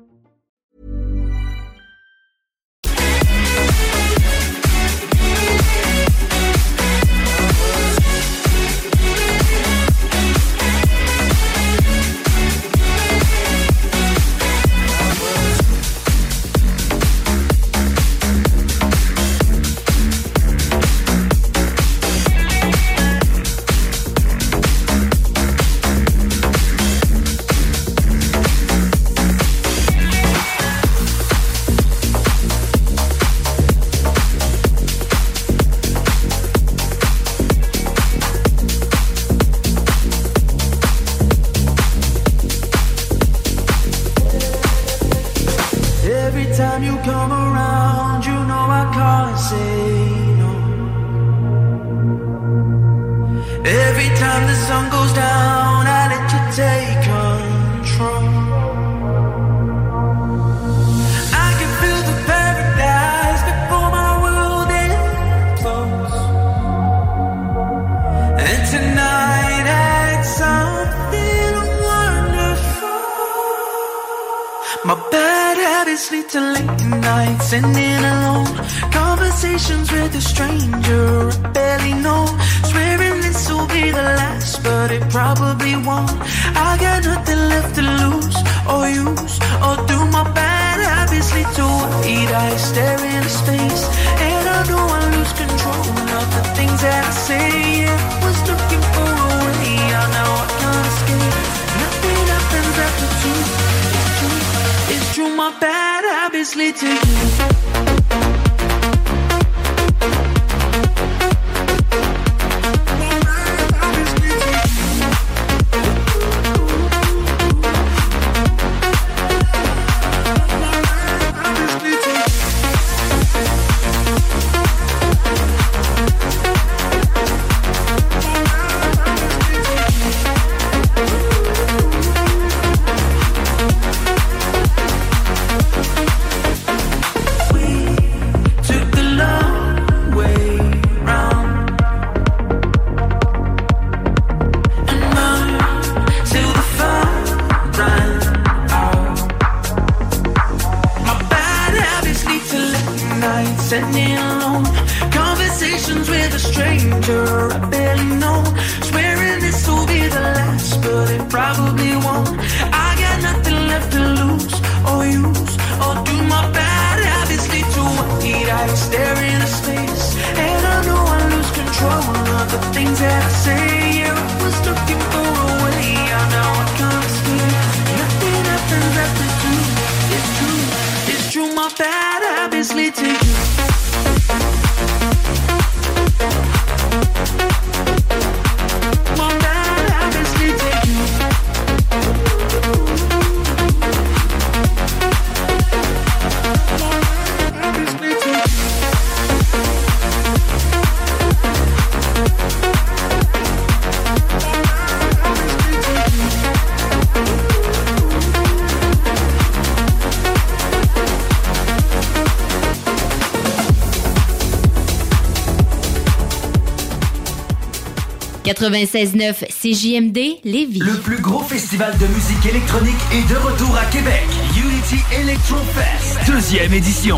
96.9 218.61 219.47
CJMD 219.49 220.19
Lévis. 220.43 220.81
Le 220.81 220.93
plus 220.99 221.19
gros 221.19 221.41
festival 221.41 221.97
de 221.97 222.05
musique 222.05 222.45
électronique 222.45 222.99
est 223.11 223.27
de 223.27 223.35
retour 223.37 223.75
à 223.75 223.85
Québec. 223.85 224.21
Unity 224.55 225.03
Electro 225.19 225.57
Fest, 225.73 226.29
deuxième 226.31 226.71
édition. 226.71 227.17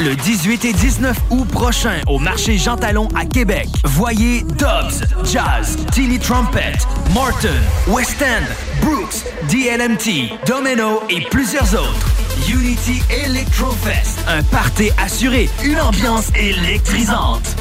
Le 0.00 0.16
18 0.16 0.64
et 0.64 0.72
19 0.72 1.14
août 1.28 1.48
prochain 1.48 2.00
au 2.06 2.18
marché 2.18 2.56
Jean 2.56 2.76
Talon 2.76 3.08
à 3.14 3.26
Québec. 3.26 3.68
Voyez 3.84 4.44
Dobbs, 4.58 5.04
Jazz, 5.30 5.76
Tilly 5.92 6.18
Trumpet, 6.18 6.78
Morton, 7.12 7.48
West 7.88 8.22
End, 8.22 8.46
Brooks, 8.80 9.24
DLMT, 9.50 10.38
Domino 10.46 11.02
et 11.10 11.20
plusieurs 11.30 11.74
autres. 11.74 12.08
Unity 12.48 13.02
Electrofest, 13.26 14.20
un 14.26 14.42
party 14.44 14.90
assuré, 14.96 15.50
une 15.64 15.80
ambiance 15.80 16.28
électrisante. 16.34 17.56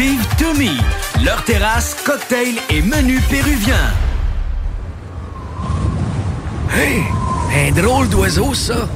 Vive 0.00 0.26
Toumi, 0.38 0.78
leur 1.22 1.44
terrasse, 1.44 1.94
cocktail 2.06 2.54
et 2.70 2.80
menu 2.80 3.20
péruvien. 3.28 3.76
Hey, 6.74 7.02
un 7.54 7.70
drôle 7.72 8.08
d'oiseau, 8.08 8.54
ça. 8.54 8.88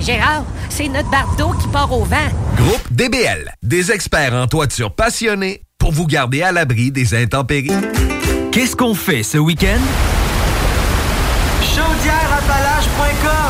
Gérard, 0.00 0.44
c'est 0.68 0.88
notre 0.88 1.08
bardeau 1.08 1.52
qui 1.52 1.66
part 1.68 1.90
au 1.90 2.04
vent. 2.04 2.28
Groupe 2.58 2.86
DBL, 2.90 3.54
des 3.62 3.90
experts 3.90 4.34
en 4.34 4.46
toiture 4.48 4.94
passionnés 4.94 5.62
pour 5.78 5.92
vous 5.92 6.06
garder 6.06 6.42
à 6.42 6.52
l'abri 6.52 6.90
des 6.90 7.14
intempéries. 7.14 7.70
Qu'est-ce 8.52 8.76
qu'on 8.76 8.94
fait 8.94 9.22
ce 9.22 9.38
week-end? 9.38 9.80
Chaudièreappalaches.com 11.62 13.49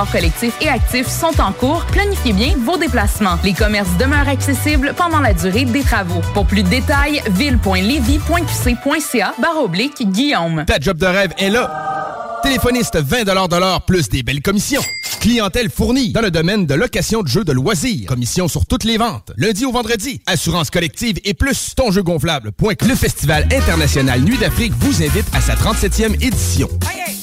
collectif 0.00 0.54
et 0.60 0.68
actif 0.68 1.06
sont 1.06 1.40
en 1.40 1.52
cours. 1.52 1.84
Planifiez 1.86 2.32
bien 2.32 2.54
vos 2.64 2.76
déplacements. 2.76 3.38
Les 3.44 3.52
commerces 3.52 3.96
demeurent 3.98 4.28
accessibles 4.28 4.94
pendant 4.96 5.20
la 5.20 5.34
durée 5.34 5.64
des 5.64 5.82
travaux. 5.82 6.20
Pour 6.34 6.46
plus 6.46 6.62
de 6.62 6.68
détails, 6.68 7.22
ville.levy.qc.ca 7.30 9.34
barre 9.40 9.62
oblique 9.62 10.10
Guillaume. 10.10 10.64
Ta 10.66 10.78
job 10.80 10.98
de 10.98 11.06
rêve 11.06 11.32
est 11.38 11.50
là. 11.50 12.40
Téléphoniste 12.42 12.96
20 12.96 13.24
de 13.24 13.56
l'heure 13.56 13.82
plus 13.82 14.08
des 14.08 14.22
belles 14.22 14.42
commissions. 14.42 14.82
Clientèle 15.20 15.70
fournie 15.70 16.12
dans 16.12 16.20
le 16.20 16.32
domaine 16.32 16.66
de 16.66 16.74
location 16.74 17.22
de 17.22 17.28
jeux 17.28 17.44
de 17.44 17.52
loisirs. 17.52 18.08
Commission 18.08 18.48
sur 18.48 18.66
toutes 18.66 18.84
les 18.84 18.96
ventes. 18.96 19.30
Lundi 19.36 19.64
au 19.64 19.70
vendredi. 19.70 20.20
Assurance 20.26 20.70
collective 20.70 21.18
et 21.24 21.34
plus 21.34 21.74
ton 21.76 21.92
jeu 21.92 22.02
gonflable. 22.02 22.50
Le 22.60 22.94
Festival 22.96 23.46
international 23.52 24.20
Nuit 24.22 24.38
d'Afrique 24.38 24.72
vous 24.80 25.02
invite 25.02 25.26
à 25.34 25.40
sa 25.40 25.54
37e 25.54 26.14
édition. 26.24 26.68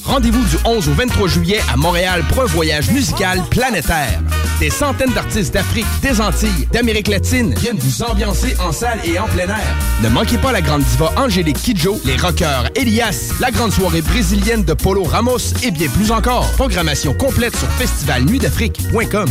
Rendez-vous 0.10 0.44
du 0.44 0.56
11 0.66 0.90
au 0.90 0.94
23 0.94 1.28
juillet 1.28 1.60
à 1.72 1.78
Montréal 1.78 2.24
pour 2.28 2.42
un 2.42 2.46
voyage 2.46 2.90
musical 2.90 3.44
planétaire. 3.52 4.20
Des 4.60 4.72
centaines 4.72 5.14
d'artistes 5.14 5.54
d'Afrique, 5.54 5.86
des 6.02 6.20
Antilles, 6.20 6.68
d'Amérique 6.72 7.10
latine 7.10 7.54
viennent 7.54 7.78
vous 7.78 8.02
ambiancer 8.02 8.58
en 8.60 8.72
salle 8.72 9.00
et 9.06 9.20
en 9.20 9.28
plein 9.28 9.48
air. 9.48 9.76
Ne 10.02 10.10
manquez 10.10 10.40
pas 10.40 10.52
la 10.52 10.62
grande 10.62 10.82
diva 10.82 11.14
Angélique 11.16 11.62
Kidjo, 11.62 12.02
les 12.06 12.18
rockers 12.18 12.72
Elias, 12.76 13.34
la 13.40 13.52
grande 13.52 13.72
soirée 13.72 14.02
brésilienne 14.02 14.64
de 14.64 14.74
Polo 14.74 15.04
Ramos 15.04 15.54
et 15.62 15.70
bien 15.70 15.88
plus 15.90 16.12
encore. 16.12 16.50
Programmation 16.54 17.14
complète 17.14 17.56
sur 17.56 17.68
festivalnuitdafrique.com. 17.74 19.30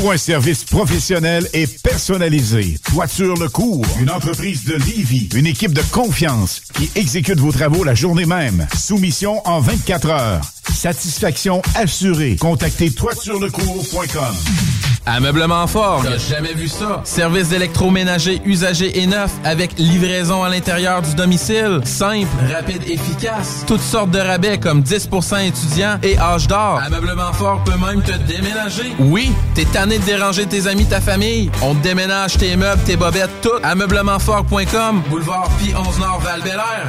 Pour 0.00 0.12
un 0.12 0.16
service 0.16 0.62
professionnel 0.62 1.48
et 1.52 1.66
personnalisé, 1.66 2.78
Toiture 2.84 3.34
Le 3.34 3.48
Cours, 3.48 3.84
une 4.00 4.10
entreprise 4.10 4.64
de 4.64 4.76
Livy, 4.76 5.28
une 5.34 5.46
équipe 5.46 5.72
de 5.72 5.82
confiance 5.90 6.62
qui 6.74 6.88
exécute 6.94 7.40
vos 7.40 7.50
travaux 7.50 7.82
la 7.82 7.96
journée 7.96 8.24
même. 8.24 8.68
Soumission 8.76 9.44
en 9.44 9.58
24 9.58 10.10
heures. 10.10 10.40
Satisfaction 10.72 11.62
assurée. 11.74 12.36
Contactez 12.36 12.92
toiturelecours.com. 12.92 14.87
Ameublement 15.08 15.66
fort. 15.66 16.02
T'as 16.04 16.18
jamais 16.18 16.52
vu 16.52 16.68
ça? 16.68 17.00
Service 17.04 17.48
d'électroménager 17.48 18.42
usagé 18.44 19.00
et 19.00 19.06
neuf 19.06 19.30
avec 19.42 19.78
livraison 19.78 20.44
à 20.44 20.50
l'intérieur 20.50 21.00
du 21.00 21.14
domicile. 21.14 21.80
Simple, 21.84 22.26
rapide, 22.52 22.82
efficace. 22.86 23.64
Toutes 23.66 23.80
sortes 23.80 24.10
de 24.10 24.18
rabais 24.18 24.58
comme 24.58 24.82
10% 24.82 25.46
étudiants 25.46 25.98
et 26.02 26.18
âge 26.18 26.46
d'or. 26.46 26.82
Ameublement 26.84 27.32
fort 27.32 27.64
peut 27.64 27.78
même 27.78 28.02
te 28.02 28.12
déménager. 28.30 28.92
Oui, 28.98 29.32
t'es 29.54 29.64
tanné 29.64 29.98
de 29.98 30.04
déranger 30.04 30.44
tes 30.44 30.66
amis, 30.66 30.84
ta 30.84 31.00
famille. 31.00 31.50
On 31.62 31.74
te 31.74 31.82
déménage 31.82 32.36
tes 32.36 32.54
meubles, 32.56 32.82
tes 32.82 32.96
bobettes, 32.96 33.40
tout. 33.40 33.48
Ameublementfort.com. 33.62 35.02
Boulevard 35.08 35.48
Pi 35.58 35.72
11 35.74 36.00
Nord 36.00 36.20
val 36.20 36.42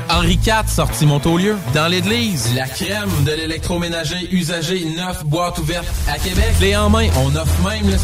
Henri 0.10 0.38
IV, 0.46 0.68
sortie 0.68 1.06
Montaulieu. 1.06 1.56
Dans 1.74 1.88
l'église, 1.88 2.54
la 2.54 2.68
crème 2.68 3.10
de 3.26 3.32
l'électroménager 3.32 4.28
usagé 4.34 4.84
neuf 4.98 5.24
boîte 5.24 5.58
ouverte 5.60 5.88
à 6.10 6.18
Québec. 6.20 6.54
Clé 6.58 6.76
en 6.76 6.90
main, 6.90 7.08
on 7.18 7.34
offre 7.36 7.70
même 7.70 7.90
le 7.90 7.98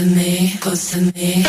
To 0.00 0.06
me, 0.06 0.56
close 0.60 0.90
to 0.92 1.00
me. 1.12 1.39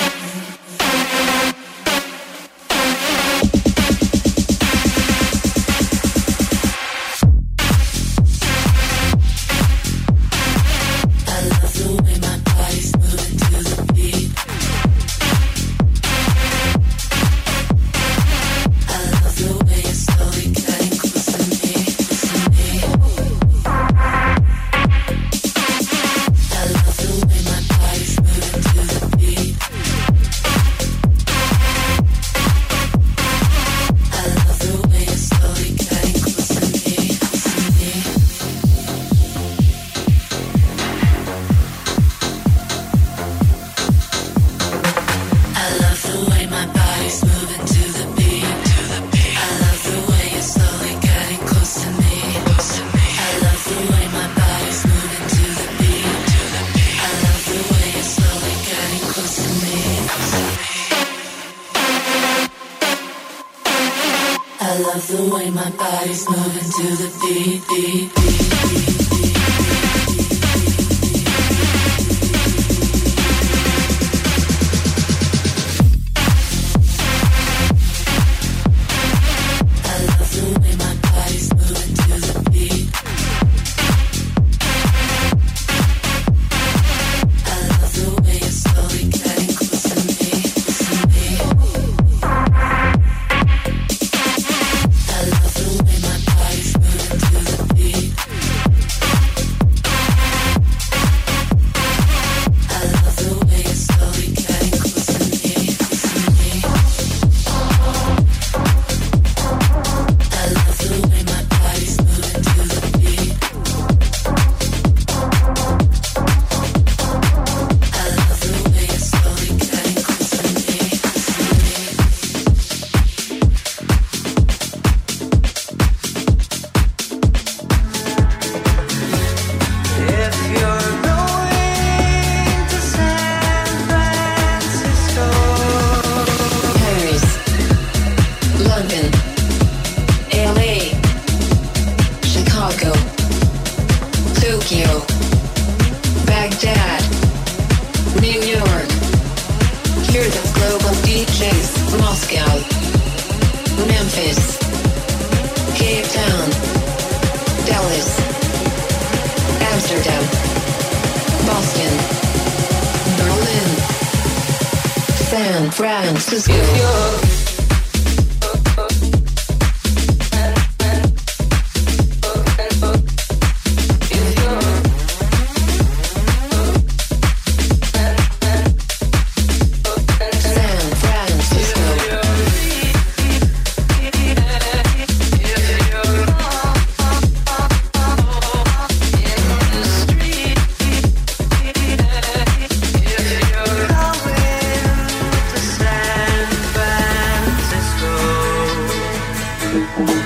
If 199.74 200.21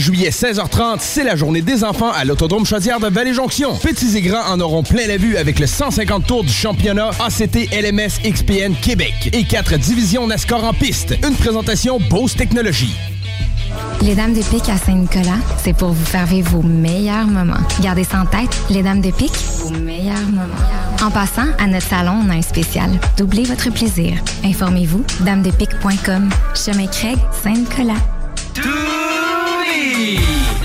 juillet, 0.00 0.30
16h30, 0.30 0.96
c'est 0.98 1.24
la 1.24 1.36
journée 1.36 1.62
des 1.62 1.84
enfants 1.84 2.10
à 2.10 2.24
l'Autodrome 2.24 2.66
Chaudière 2.66 2.98
de 2.98 3.08
Vallée-Jonction. 3.08 3.76
Petits 3.76 4.16
et 4.16 4.22
grands 4.22 4.50
en 4.50 4.60
auront 4.60 4.82
plein 4.82 5.06
la 5.06 5.16
vue 5.16 5.36
avec 5.36 5.58
le 5.58 5.66
150 5.66 6.26
tours 6.26 6.42
du 6.42 6.52
championnat 6.52 7.10
ACT 7.20 7.70
LMS 7.72 8.20
XPN 8.24 8.74
Québec 8.74 9.30
et 9.32 9.44
quatre 9.44 9.76
divisions 9.76 10.26
NASCAR 10.26 10.64
en 10.64 10.72
piste. 10.72 11.14
Une 11.22 11.36
présentation 11.36 12.00
Bose 12.10 12.34
Technologies. 12.34 12.94
Les 14.02 14.14
Dames 14.14 14.32
de 14.32 14.42
Pique 14.42 14.68
à 14.68 14.78
Saint-Nicolas, 14.78 15.38
c'est 15.62 15.76
pour 15.76 15.90
vous 15.90 16.04
faire 16.04 16.26
vivre 16.26 16.50
vos 16.50 16.62
meilleurs 16.62 17.26
moments. 17.26 17.60
Gardez 17.82 18.04
ça 18.04 18.22
en 18.22 18.26
tête, 18.26 18.58
les 18.70 18.82
Dames 18.82 19.02
de 19.02 19.10
Pique, 19.10 19.36
vos 19.58 19.70
meilleurs 19.70 20.26
moments. 20.26 20.54
En 21.02 21.10
passant, 21.10 21.46
à 21.58 21.66
notre 21.66 21.86
salon, 21.86 22.22
on 22.26 22.30
a 22.30 22.34
un 22.34 22.42
spécial. 22.42 22.90
Doublez 23.18 23.44
votre 23.44 23.70
plaisir. 23.70 24.14
Informez-vous, 24.44 25.04
damedepique.com. 25.20 26.30
Chemin 26.54 26.86
Craig, 26.86 27.18
Saint-Nicolas. 27.44 28.00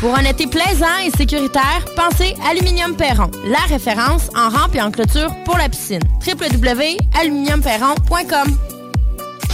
Pour 0.00 0.14
un 0.14 0.24
été 0.24 0.46
plaisant 0.46 0.98
et 1.06 1.10
sécuritaire, 1.16 1.84
pensez 1.96 2.34
Aluminium 2.48 2.94
Perron, 2.96 3.30
la 3.46 3.60
référence 3.66 4.28
en 4.36 4.50
rampe 4.50 4.74
et 4.74 4.82
en 4.82 4.90
clôture 4.90 5.34
pour 5.44 5.56
la 5.56 5.70
piscine. 5.70 6.02
www.aluminiumperron.com 6.26 8.56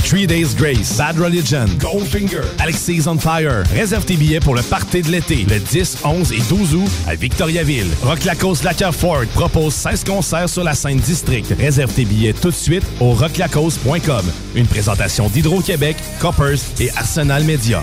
Three 0.05 0.27
Days 0.27 0.55
Grace, 0.57 0.97
Bad 0.99 1.17
Religion, 1.19 1.65
Goldfinger, 1.79 2.43
Alexis 2.59 3.05
on 3.07 3.17
Fire. 3.17 3.63
Réserve 3.73 4.05
tes 4.05 4.17
billets 4.17 4.41
pour 4.41 4.55
le 4.55 4.61
party 4.63 5.01
de 5.01 5.11
l'été, 5.11 5.47
le 5.49 5.59
10, 5.59 5.99
11 6.05 6.33
et 6.33 6.41
12 6.51 6.75
août 6.75 6.91
à 7.07 7.15
Victoriaville. 7.15 7.89
Rock 8.03 8.25
Lacoste 8.25 8.65
Lacquer 8.65 8.91
Ford 8.93 9.25
propose 9.33 9.73
16 9.75 10.05
concerts 10.05 10.51
sur 10.51 10.65
la 10.65 10.75
scène 10.75 10.99
district. 10.99 11.55
Réserve 11.59 11.95
tes 11.95 12.05
billets 12.05 12.35
tout 12.35 12.51
de 12.51 12.55
suite 12.55 12.85
au 13.01 13.13
rocklacoste.com. 13.13 14.27
Une 14.55 14.67
présentation 14.67 15.29
d'Hydro-Québec, 15.29 15.97
Coppers 16.21 16.59
et 16.81 16.91
Arsenal 16.91 17.45
Media. 17.45 17.83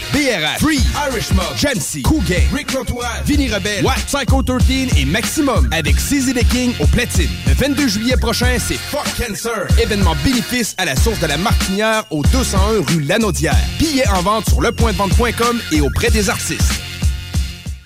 BRH, 0.13 0.59
Free, 0.59 0.81
Irish 1.09 1.31
Mob, 1.31 1.45
Jancy, 1.55 2.01
Cool 2.03 2.23
Gang, 2.23 2.43
Rick 2.53 2.71
Rotoise, 2.71 3.23
Vinny 3.25 3.49
Rebelle, 3.49 3.83
Watt, 3.85 3.99
Psycho 4.05 4.43
13 4.43 4.97
et 4.97 5.05
Maximum 5.05 5.67
avec 5.71 5.95
CZ 5.95 6.33
the 6.33 6.47
King 6.49 6.73
au 6.79 6.87
platine. 6.87 7.29
Le 7.47 7.53
22 7.53 7.87
juillet 7.87 8.17
prochain, 8.17 8.57
c'est 8.59 8.77
Fuck 8.77 9.05
Cancer. 9.17 9.67
Événement 9.79 10.15
bénéfice 10.23 10.75
à 10.77 10.85
la 10.85 10.95
source 10.95 11.19
de 11.19 11.27
la 11.27 11.37
Martinière 11.37 12.03
au 12.09 12.23
201 12.23 12.83
rue 12.87 13.01
Lanaudière. 13.01 13.55
Billets 13.79 14.07
en 14.09 14.21
vente 14.21 14.49
sur 14.49 14.61
lepointdevente.com 14.61 15.61
et 15.71 15.81
auprès 15.81 16.09
des 16.09 16.29
artistes. 16.29 16.81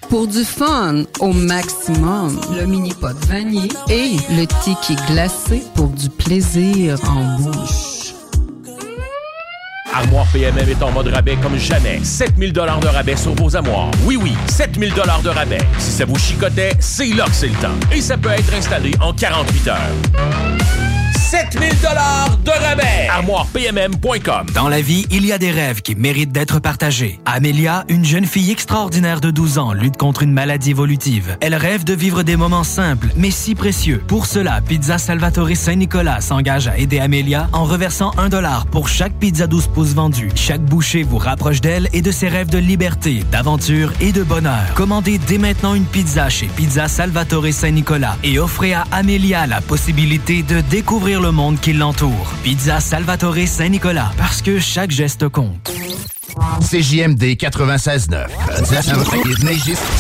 Pour 0.10 0.28
du 0.28 0.44
fun 0.44 1.04
au 1.20 1.34
maximum, 1.34 2.40
le 2.56 2.66
mini 2.66 2.94
pot 2.94 3.18
vanille 3.28 3.72
et 3.90 4.16
le 4.30 4.46
tiki 4.64 4.96
glacé 5.08 5.64
pour 5.74 5.90
du 5.90 6.10
plaisir 6.10 7.00
en 7.10 7.38
bouche. 7.40 7.95
Armoire 9.96 10.28
PMM 10.34 10.68
est 10.70 10.84
en 10.84 10.92
mode 10.92 11.08
rabais 11.08 11.38
comme 11.42 11.58
jamais. 11.58 12.02
7000 12.04 12.52
dollars 12.52 12.82
de 12.82 12.88
rabais 12.88 13.16
sur 13.16 13.34
vos 13.34 13.56
armoires. 13.56 13.92
Oui, 14.04 14.18
oui, 14.22 14.34
7000 14.48 14.94
dollars 14.94 15.22
de 15.22 15.30
rabais. 15.30 15.62
Si 15.78 15.92
ça 15.92 16.04
vous 16.04 16.18
chicotait, 16.20 16.74
c'est 16.80 17.14
là 17.14 17.24
que 17.24 17.32
c'est 17.32 17.48
le 17.48 17.56
temps. 17.56 17.80
Et 17.94 18.02
ça 18.02 18.18
peut 18.18 18.30
être 18.30 18.54
installé 18.54 18.92
en 19.00 19.14
48 19.14 19.68
heures. 19.70 20.85
7000 21.26 21.70
dollars 21.82 22.38
de 22.46 22.52
rabais. 22.52 23.08
ArmoirePMM.com 23.10 24.46
Dans 24.54 24.70
la 24.70 24.80
vie, 24.82 25.08
il 25.10 25.26
y 25.26 25.32
a 25.32 25.40
des 25.40 25.50
rêves 25.50 25.82
qui 25.82 25.96
méritent 25.96 26.32
d'être 26.32 26.60
partagés. 26.60 27.20
Amélia, 27.26 27.84
une 27.90 28.06
jeune 28.06 28.28
fille 28.28 28.52
extraordinaire 28.52 29.22
de 29.22 29.32
12 29.32 29.58
ans, 29.58 29.74
lutte 29.74 29.98
contre 29.98 30.22
une 30.22 30.32
maladie 30.32 30.70
évolutive. 30.70 31.36
Elle 31.42 31.56
rêve 31.56 31.84
de 31.84 31.94
vivre 31.94 32.22
des 32.22 32.36
moments 32.36 32.64
simples, 32.64 33.08
mais 33.18 33.32
si 33.32 33.56
précieux. 33.56 34.04
Pour 34.08 34.28
cela, 34.28 34.62
Pizza 34.62 35.00
Salvatore 35.00 35.56
Saint-Nicolas 35.56 36.22
s'engage 36.22 36.68
à 36.68 36.78
aider 36.78 37.00
Amélia 37.00 37.50
en 37.54 37.64
reversant 37.64 38.12
un 38.20 38.30
dollar 38.30 38.68
pour 38.68 38.88
chaque 38.88 39.14
pizza 39.14 39.48
12 39.48 39.68
pouces 39.68 39.96
vendue. 39.96 40.30
Chaque 40.36 40.62
bouchée 40.62 41.02
vous 41.02 41.18
rapproche 41.18 41.60
d'elle 41.60 41.90
et 41.92 42.04
de 42.04 42.12
ses 42.12 42.28
rêves 42.28 42.52
de 42.52 42.60
liberté, 42.60 43.24
d'aventure 43.32 43.92
et 44.00 44.12
de 44.12 44.22
bonheur. 44.22 44.62
Commandez 44.76 45.18
dès 45.18 45.40
maintenant 45.40 45.74
une 45.74 45.86
pizza 45.86 46.30
chez 46.30 46.46
Pizza 46.46 46.88
Salvatore 46.88 47.52
Saint-Nicolas 47.52 48.16
et 48.24 48.38
offrez 48.38 48.76
à 48.76 48.84
Amélia 48.92 49.48
la 49.48 49.62
possibilité 49.62 50.44
de 50.44 50.62
découvrir 50.62 51.15
le 51.20 51.32
monde 51.32 51.60
qui 51.60 51.74
l'entoure. 51.74 52.34
Pizza 52.44 52.80
Salvatore 52.80 53.48
Saint-Nicolas, 53.48 54.12
parce 54.18 54.42
que 54.42 54.60
chaque 54.60 54.92
geste 54.92 55.28
compte. 55.30 55.72
CJMD 56.62 57.24
96.9. 57.38 58.28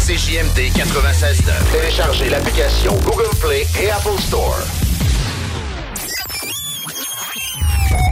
CJMD 0.05 0.59
96.9. 0.75 1.51
Téléchargez 1.71 2.29
l'application 2.29 2.93
Google 3.03 3.29
Play 3.39 3.65
et 3.81 3.89
Apple 3.89 4.19
Store. 4.19 4.57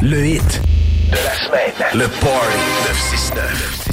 Le 0.01 0.25
hit 0.25 0.61
de 1.11 1.15
la 1.15 1.35
semaine. 1.45 1.73
Le 1.93 2.07
Party 2.07 2.57
969. 2.87 3.92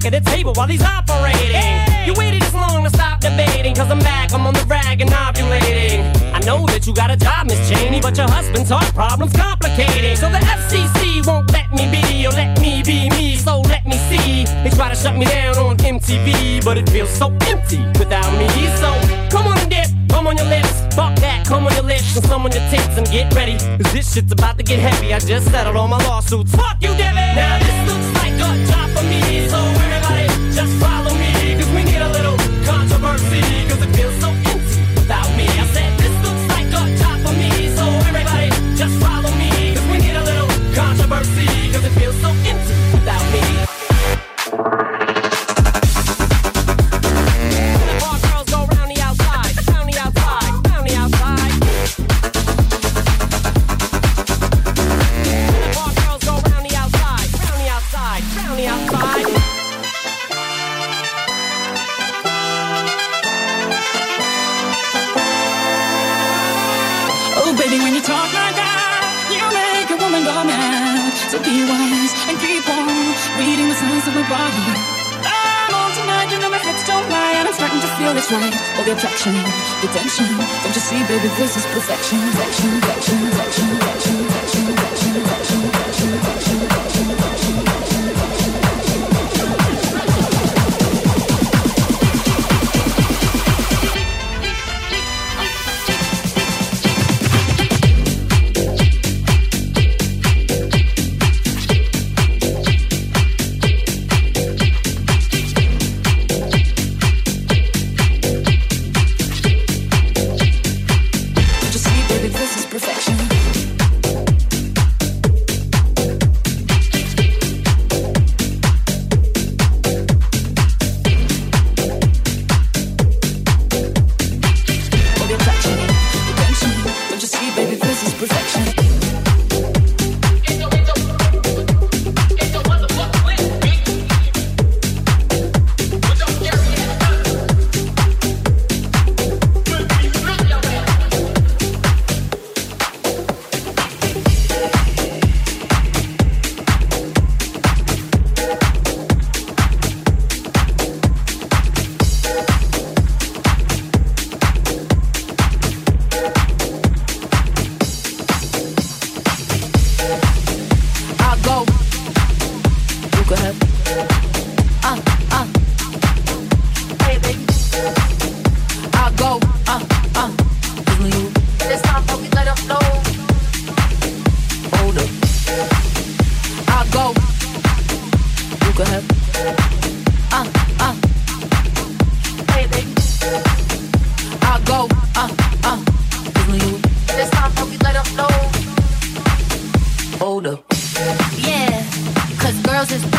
back 0.00 0.12
of 0.12 0.24
the 0.24 0.30
table 0.30 0.52
while 0.54 0.66
he's 0.66 0.82
operating. 0.82 1.52
Hey. 1.52 2.06
You 2.06 2.14
waited 2.14 2.42
this 2.42 2.54
long 2.54 2.84
to 2.84 2.90
stop 2.90 3.20
debating, 3.20 3.74
cause 3.74 3.90
I'm 3.90 3.98
back, 3.98 4.32
I'm 4.32 4.46
on 4.46 4.54
the 4.54 4.64
rag 4.66 5.00
and 5.00 5.10
ovulating. 5.10 6.00
I 6.32 6.40
know 6.40 6.66
that 6.66 6.86
you 6.86 6.94
got 6.94 7.10
a 7.10 7.16
job, 7.16 7.46
Miss 7.46 7.68
Cheney, 7.68 8.00
but 8.00 8.16
your 8.16 8.28
husband's 8.30 8.70
heart 8.70 8.92
problem's 8.94 9.32
complicated. 9.32 10.18
So 10.18 10.30
the 10.30 10.38
FCC 10.38 11.26
won't 11.26 11.52
let 11.52 11.70
me 11.72 11.90
be, 11.90 12.26
or 12.26 12.30
let 12.30 12.58
me 12.60 12.82
be 12.82 13.10
me, 13.10 13.36
so 13.36 13.60
let 13.60 13.84
me 13.86 13.96
see. 14.08 14.44
They 14.64 14.70
try 14.70 14.88
to 14.88 14.96
shut 14.96 15.16
me 15.16 15.26
down 15.26 15.56
on 15.58 15.76
MTV, 15.76 16.64
but 16.64 16.78
it 16.78 16.88
feels 16.88 17.10
so 17.10 17.26
empty 17.48 17.84
without 17.98 18.30
me. 18.38 18.48
So 18.80 18.90
come 19.30 19.46
on 19.46 19.58
and 19.58 19.70
dip, 19.70 19.88
come 20.08 20.26
on 20.26 20.36
your 20.36 20.46
lips, 20.46 20.72
fuck 20.94 21.14
that, 21.20 21.44
come 21.46 21.66
on 21.66 21.74
your 21.74 21.84
lips, 21.84 22.16
and 22.16 22.24
some 22.24 22.44
on 22.46 22.52
your 22.52 22.66
tits, 22.70 22.96
and 22.96 23.06
get 23.10 23.32
ready, 23.34 23.58
cause 23.58 23.92
this 23.92 24.14
shit's 24.14 24.32
about 24.32 24.56
to 24.58 24.64
get 24.64 24.78
heavy. 24.78 25.12
I 25.12 25.18
just 25.18 25.50
settled 25.50 25.76
all 25.76 25.88
my 25.88 26.02
lawsuits. 26.06 26.54
Fuck 26.54 26.78
you, 26.80 26.94
Debbie! 26.96 27.36
Now 27.36 27.58
this 27.58 27.92
looks 27.92 28.09
just 30.52 30.72
follow. 30.80 30.99
attention. 79.84 80.26
Don't 80.62 80.74
you 80.74 80.80
see, 80.80 81.02
baby, 81.04 81.28
this 81.36 81.56
is 81.56 81.66
perfection, 81.66 82.18
perfection, 82.20 82.80
perfection. 82.80 83.29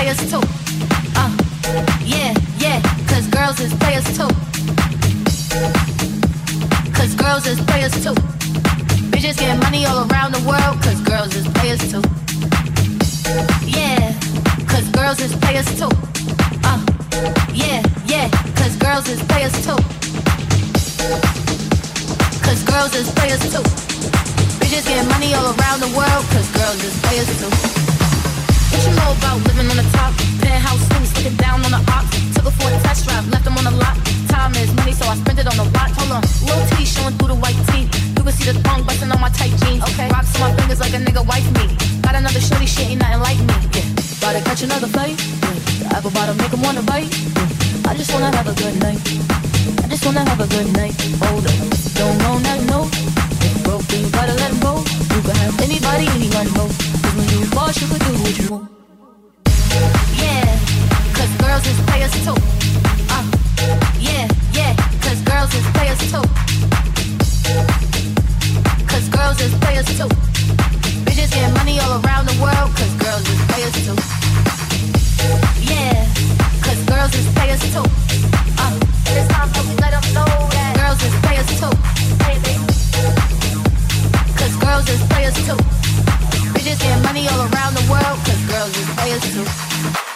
players 0.02 0.32
too. 0.32 0.42
Uh, 1.16 1.32
yeah, 2.04 2.34
yeah, 2.58 2.82
cause 3.06 3.28
girls 3.28 3.60
is 3.60 3.72
players 3.76 4.06
too. 4.18 4.28
Cause 6.92 7.14
girls 7.14 7.46
is 7.46 7.62
players 7.70 7.94
too. 8.04 8.16
Bitches 9.14 9.38
getting 9.38 9.60
money 9.60 9.86
all 9.86 10.10
around 10.10 10.34
the 10.34 10.42
world, 10.50 10.82
cause 10.82 11.00
girls 11.02 11.36
is 11.36 11.48
players 11.50 11.84
too. 11.92 12.02
Yeah, 13.70 14.18
cause 14.66 14.90
girls 14.90 15.20
is 15.22 15.36
players 15.36 15.70
too. 15.78 15.92
Uh, 16.66 16.82
yeah, 17.54 17.84
yeah, 18.08 18.28
cause 18.58 18.76
girls 18.78 19.08
is 19.08 19.22
players 19.30 19.54
too. 19.66 19.78
Cause 22.42 22.64
girls 22.64 22.96
is 22.96 23.08
players 23.12 23.44
too. 23.54 23.66
Bitches 24.58 24.88
getting 24.88 25.08
money 25.10 25.36
all 25.36 25.54
around 25.54 25.80
the 25.80 25.94
world, 25.96 26.26
cause 26.34 26.50
girls 26.58 26.84
is 26.84 27.00
players 27.02 27.30
too. 27.40 27.71
What 29.22 29.30
you 29.30 29.30
know 29.30 29.38
about 29.38 29.48
living 29.48 29.70
on 29.70 29.78
the 29.78 29.88
top? 29.94 30.14
Penthouse 30.42 30.82
suites, 30.90 31.14
looking 31.16 31.38
down 31.38 31.62
on 31.66 31.72
the 31.72 31.82
ops. 31.94 32.10
Took 32.34 32.46
her 32.46 32.52
for 32.58 32.70
a 32.70 32.80
test 32.82 33.06
drive, 33.06 33.28
left 33.30 33.46
them 33.46 33.58
on 33.58 33.66
the 33.66 33.72
lot. 33.72 33.96
Time 34.28 34.54
is 34.56 34.74
money, 34.74 34.94
so 34.94 35.06
I 35.06 35.16
spent 35.16 35.40
it 35.40 35.48
on 35.48 35.58
the 35.58 35.68
watch. 35.76 35.94
Hold 35.98 36.12
on, 36.12 36.22
little 36.46 36.66
T 36.74 36.86
showing 36.86 37.14
through 37.18 37.30
the 37.30 37.40
white 37.40 37.58
tee. 37.70 37.86
You 38.18 38.24
can 38.24 38.34
see 38.34 38.52
the 38.52 38.60
thong 38.66 38.84
busting 38.84 39.12
on 39.12 39.22
my 39.22 39.30
tight 39.30 39.54
jeans. 39.62 39.84
Okay, 39.94 40.10
rocks 40.10 40.34
on 40.36 40.42
my 40.42 40.52
fingers 40.58 40.80
like 40.80 40.94
a 40.94 41.02
nigga 41.02 41.24
wife 41.26 41.46
me. 41.54 41.66
Got 42.02 42.16
another 42.16 42.42
shorty, 42.42 42.66
shit 42.66 42.90
ain't 42.90 43.02
nothing 43.02 43.22
like 43.22 43.40
me. 43.40 43.58
Yeah, 43.78 43.86
about 44.18 44.34
to 44.34 44.42
catch 44.42 44.62
another 44.64 44.88
fight. 44.88 45.16
Yeah. 45.20 45.54
The 45.80 45.86
apple 45.96 46.12
bottom 46.12 46.38
make 46.38 46.54
'em 46.54 46.62
wanna 46.62 46.82
bite. 46.82 47.10
Yeah. 47.14 47.90
I 47.90 47.94
just 47.94 48.12
wanna 48.14 48.32
have 48.36 48.48
a 48.48 48.56
good 48.58 48.76
night. 48.82 49.00
I 49.84 49.88
just 49.88 50.04
wanna 50.06 50.24
have 50.26 50.42
a 50.42 50.48
good 50.48 50.70
night. 50.74 50.96
Hold 51.22 51.46
up, 51.46 51.58
don't 51.94 52.18
know 52.24 52.36
nothing, 52.40 52.66
no. 52.74 52.90
If 53.46 53.64
broke, 53.64 53.86
then 53.88 54.02
you 54.02 54.10
gotta 54.10 54.34
let 54.34 54.50
'em 54.50 54.60
go. 54.60 54.74
You 55.14 55.22
can 55.22 55.36
have 55.44 55.56
anybody, 55.62 56.06
anyone, 56.18 56.48
ho. 56.56 56.66
Cause 57.02 57.14
when 57.18 57.28
you 57.30 57.46
boss, 57.54 57.80
you 57.82 57.88
could 57.88 58.04
do 58.06 58.14
what 58.24 58.38
you 58.40 58.48
want. 58.50 58.71
Girls 61.62 61.78
is 61.78 61.86
players 61.86 62.12
too. 62.26 62.34
Uh, 63.14 63.24
yeah, 64.00 64.28
yeah, 64.52 64.76
cause 64.98 65.22
girls 65.22 65.54
is 65.54 65.66
players 65.78 66.00
too. 66.10 66.26
Cause 68.90 69.08
girls 69.10 69.40
is 69.42 69.54
players 69.62 69.86
too. 69.86 70.10
Bitches 71.06 71.32
get 71.32 71.54
money 71.54 71.80
all 71.80 72.02
around 72.02 72.26
the 72.26 72.34
world, 72.42 72.74
cause 72.74 72.94
girls 72.98 73.30
is 73.30 73.42
players 73.46 73.78
too. 73.86 73.94
Yeah, 75.62 75.94
cause 76.66 76.82
girls 76.90 77.14
is 77.14 77.28
players 77.38 77.62
too. 77.70 77.86
Uh, 78.58 78.80
time 79.30 79.50
we 79.54 79.76
know 80.18 80.26
that 80.50 80.74
girls 80.82 81.02
is 81.06 81.14
players 81.22 81.50
too. 81.62 81.74
Cause 84.34 84.56
girls 84.58 84.90
is 84.90 85.02
players 85.14 85.38
too. 85.46 85.60
Bitches 86.58 87.04
money 87.04 87.28
all 87.28 87.42
around 87.54 87.76
the 87.76 87.86
world, 87.86 88.18
cause 88.26 88.42
girls 88.50 88.76
is 88.76 88.90
players 88.98 89.22
too. 89.36 90.11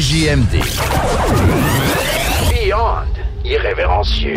CJMD. 0.00 0.62
Beyond 2.50 3.04
irrévérencieux. 3.44 4.32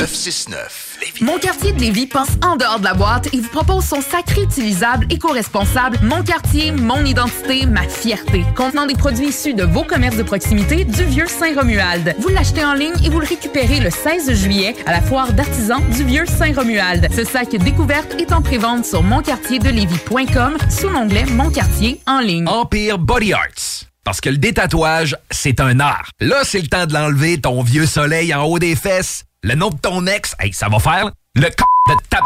969. 0.00 0.98
Mon 1.20 1.36
quartier 1.36 1.72
de 1.72 1.80
Lévis 1.80 2.06
pense 2.06 2.30
en 2.42 2.56
dehors 2.56 2.78
de 2.78 2.84
la 2.84 2.94
boîte 2.94 3.28
et 3.34 3.40
vous 3.40 3.50
propose 3.50 3.84
son 3.84 4.00
sac 4.00 4.30
réutilisable 4.30 5.06
éco-responsable 5.10 5.98
Mon 6.02 6.22
quartier, 6.22 6.72
mon 6.72 7.04
identité, 7.04 7.66
ma 7.66 7.82
fierté. 7.82 8.44
Contenant 8.56 8.86
des 8.86 8.94
produits 8.94 9.28
issus 9.28 9.52
de 9.52 9.64
vos 9.64 9.84
commerces 9.84 10.16
de 10.16 10.22
proximité 10.22 10.84
du 10.84 11.04
vieux 11.04 11.26
Saint-Romuald. 11.26 12.14
Vous 12.18 12.30
l'achetez 12.30 12.64
en 12.64 12.72
ligne 12.72 12.96
et 13.04 13.10
vous 13.10 13.20
le 13.20 13.26
récupérez 13.26 13.80
le 13.80 13.90
16 13.90 14.32
juillet 14.32 14.74
à 14.86 14.92
la 14.92 15.02
foire 15.02 15.34
d'artisans 15.34 15.82
du 15.90 16.04
vieux 16.04 16.24
Saint-Romuald. 16.24 17.08
Ce 17.14 17.24
sac 17.24 17.50
découverte 17.50 18.18
est 18.18 18.32
en 18.32 18.40
prévente 18.40 18.86
sur 18.86 19.02
monquartierdelévis.com 19.02 20.56
sous 20.70 20.88
l'onglet 20.88 21.26
Mon 21.26 21.50
quartier 21.50 22.00
en 22.06 22.20
ligne. 22.20 22.48
Empire 22.48 22.98
Body 22.98 23.34
Arts. 23.34 23.87
Parce 24.08 24.22
que 24.22 24.30
le 24.30 24.38
détatouage, 24.38 25.18
c'est 25.30 25.60
un 25.60 25.80
art. 25.80 26.12
Là, 26.20 26.36
c'est 26.42 26.62
le 26.62 26.66
temps 26.66 26.86
de 26.86 26.94
l'enlever, 26.94 27.38
ton 27.38 27.62
vieux 27.62 27.84
soleil 27.84 28.34
en 28.34 28.44
haut 28.44 28.58
des 28.58 28.74
fesses. 28.74 29.24
Le 29.42 29.54
nom 29.54 29.68
de 29.68 29.76
ton 29.76 30.06
ex, 30.06 30.34
hey, 30.40 30.50
ça 30.50 30.70
va 30.70 30.78
faire. 30.78 31.10
Le 31.34 31.42
c 31.42 31.50
de 31.50 31.94
ta... 32.08 32.20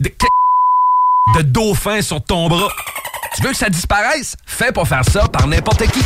de... 0.00 0.10
de... 0.10 0.12
de 1.38 1.42
dauphin 1.44 2.02
sur 2.02 2.22
ton 2.22 2.46
bras. 2.46 2.68
Tu 3.34 3.40
veux 3.40 3.52
que 3.52 3.56
ça 3.56 3.70
disparaisse? 3.70 4.36
Fais 4.44 4.70
pas 4.70 4.84
faire 4.84 5.06
ça 5.06 5.26
par 5.28 5.46
n'importe 5.46 5.90
qui. 5.90 6.02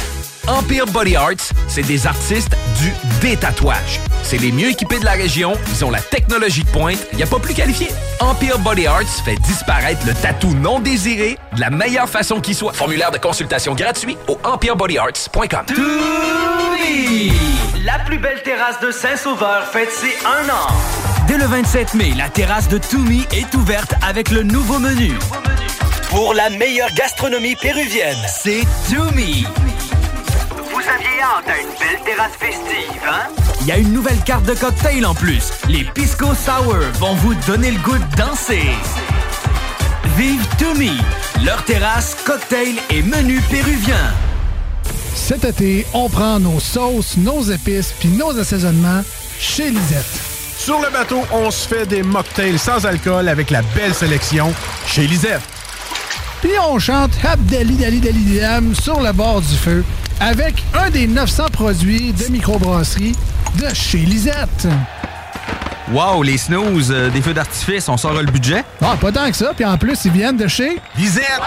Empire 0.48 0.86
Body 0.86 1.16
Arts, 1.16 1.52
c'est 1.66 1.82
des 1.82 2.06
artistes 2.06 2.56
du 2.81 2.93
détatouage. 3.20 4.01
C'est 4.23 4.39
les 4.39 4.52
mieux 4.52 4.68
équipés 4.70 5.01
de 5.01 5.05
la 5.05 5.12
région, 5.12 5.55
ils 5.68 5.85
ont 5.85 5.90
la 5.90 6.01
technologie 6.01 6.62
de 6.62 6.68
pointe, 6.70 6.98
il 7.12 7.23
a 7.23 7.27
pas 7.27 7.40
plus 7.40 7.55
qualifié. 7.55 7.89
Empire 8.20 8.59
Body 8.60 8.86
Arts 8.86 9.24
fait 9.24 9.35
disparaître 9.36 10.06
le 10.06 10.14
tatou 10.14 10.55
non 10.55 10.78
désiré 10.78 11.36
de 11.55 11.60
la 11.60 11.70
meilleure 11.70 12.09
façon 12.09 12.40
qui 12.40 12.55
soit. 12.55 12.73
Formulaire 12.73 13.10
de 13.10 13.18
consultation 13.18 13.74
gratuit 13.74 14.16
au 14.28 14.39
empirebodyarts.com. 14.44 15.66
La 17.85 17.98
plus 18.05 18.18
belle 18.18 18.43
terrasse 18.43 18.81
de 18.81 18.93
Saint-Sauveur 18.93 19.64
fête 19.73 19.90
ses 19.90 20.14
un 20.24 20.48
an. 20.48 20.68
Dès 21.27 21.39
le 21.39 21.47
27 21.47 21.94
mai, 21.94 22.12
la 22.16 22.28
terrasse 22.28 22.68
de 22.68 22.78
Toumi 22.78 23.27
est 23.32 23.52
ouverte 23.55 23.94
avec 24.06 24.31
le 24.31 24.44
nouveau 24.44 24.78
menu. 24.78 25.12
Pour 26.10 26.35
la 26.35 26.51
meilleure 26.51 26.93
gastronomie 26.94 27.56
péruvienne, 27.56 28.16
c'est 28.28 28.62
Toumi. 28.89 29.44
Vous 30.86 30.92
aviez 30.92 31.20
hâte 31.20 31.48
à 31.48 31.60
une 31.60 31.68
belle 31.80 32.00
terrasse 32.04 32.36
festive, 32.38 33.02
hein? 33.08 33.26
Il 33.60 33.66
y 33.66 33.72
a 33.72 33.76
une 33.76 33.92
nouvelle 33.92 34.20
carte 34.20 34.44
de 34.44 34.54
cocktail 34.54 35.04
en 35.04 35.14
plus. 35.14 35.50
Les 35.68 35.82
Pisco 35.82 36.26
Sour 36.32 36.76
vont 37.00 37.14
vous 37.14 37.34
donner 37.46 37.72
le 37.72 37.78
goût 37.80 37.98
de 37.98 38.16
danser. 38.16 38.68
Vive 40.16 40.46
Toumi, 40.58 40.92
leur 41.44 41.64
terrasse, 41.64 42.16
cocktail 42.24 42.76
et 42.90 43.02
menu 43.02 43.40
péruvien. 43.50 44.14
Cet 45.12 45.44
été, 45.44 45.84
on 45.92 46.08
prend 46.08 46.38
nos 46.38 46.60
sauces, 46.60 47.16
nos 47.16 47.42
épices 47.42 47.92
puis 47.98 48.10
nos 48.10 48.38
assaisonnements 48.38 49.02
chez 49.40 49.70
Lisette. 49.70 50.20
Sur 50.56 50.80
le 50.80 50.90
bateau, 50.90 51.22
on 51.32 51.50
se 51.50 51.66
fait 51.66 51.86
des 51.86 52.04
mocktails 52.04 52.60
sans 52.60 52.86
alcool 52.86 53.28
avec 53.28 53.50
la 53.50 53.62
belle 53.74 53.94
sélection 53.94 54.54
chez 54.86 55.08
Lisette. 55.08 55.42
Puis 56.42 56.52
on 56.68 56.78
chante 56.78 57.10
Abdali 57.24 57.74
Dali 57.74 57.98
Dali 57.98 58.38
Dam 58.38 58.72
sur 58.72 59.00
le 59.00 59.10
bord 59.10 59.40
du 59.40 59.56
feu 59.56 59.84
avec 60.20 60.62
un 60.74 60.90
des 60.90 61.06
900 61.06 61.47
produits 61.52 62.12
de 62.12 62.30
microbrasserie 62.30 63.14
de 63.59 63.68
chez 63.74 63.98
Lisette. 63.98 64.68
Wow, 65.93 66.24
les 66.24 66.36
snooze, 66.36 66.90
euh, 66.90 67.10
des 67.10 67.23
feux 67.23 67.32
d'artifice, 67.32 67.89
on 67.89 67.97
sort 67.97 68.12
le 68.14 68.24
budget? 68.24 68.64
Ah, 68.82 68.97
pas 69.01 69.12
tant 69.12 69.31
que 69.31 69.36
ça. 69.36 69.52
Puis 69.55 69.64
en 69.64 69.78
plus, 69.78 70.05
ils 70.05 70.10
viennent 70.10 70.36
de 70.36 70.48
chez 70.48 70.78
Lisette. 70.98 71.40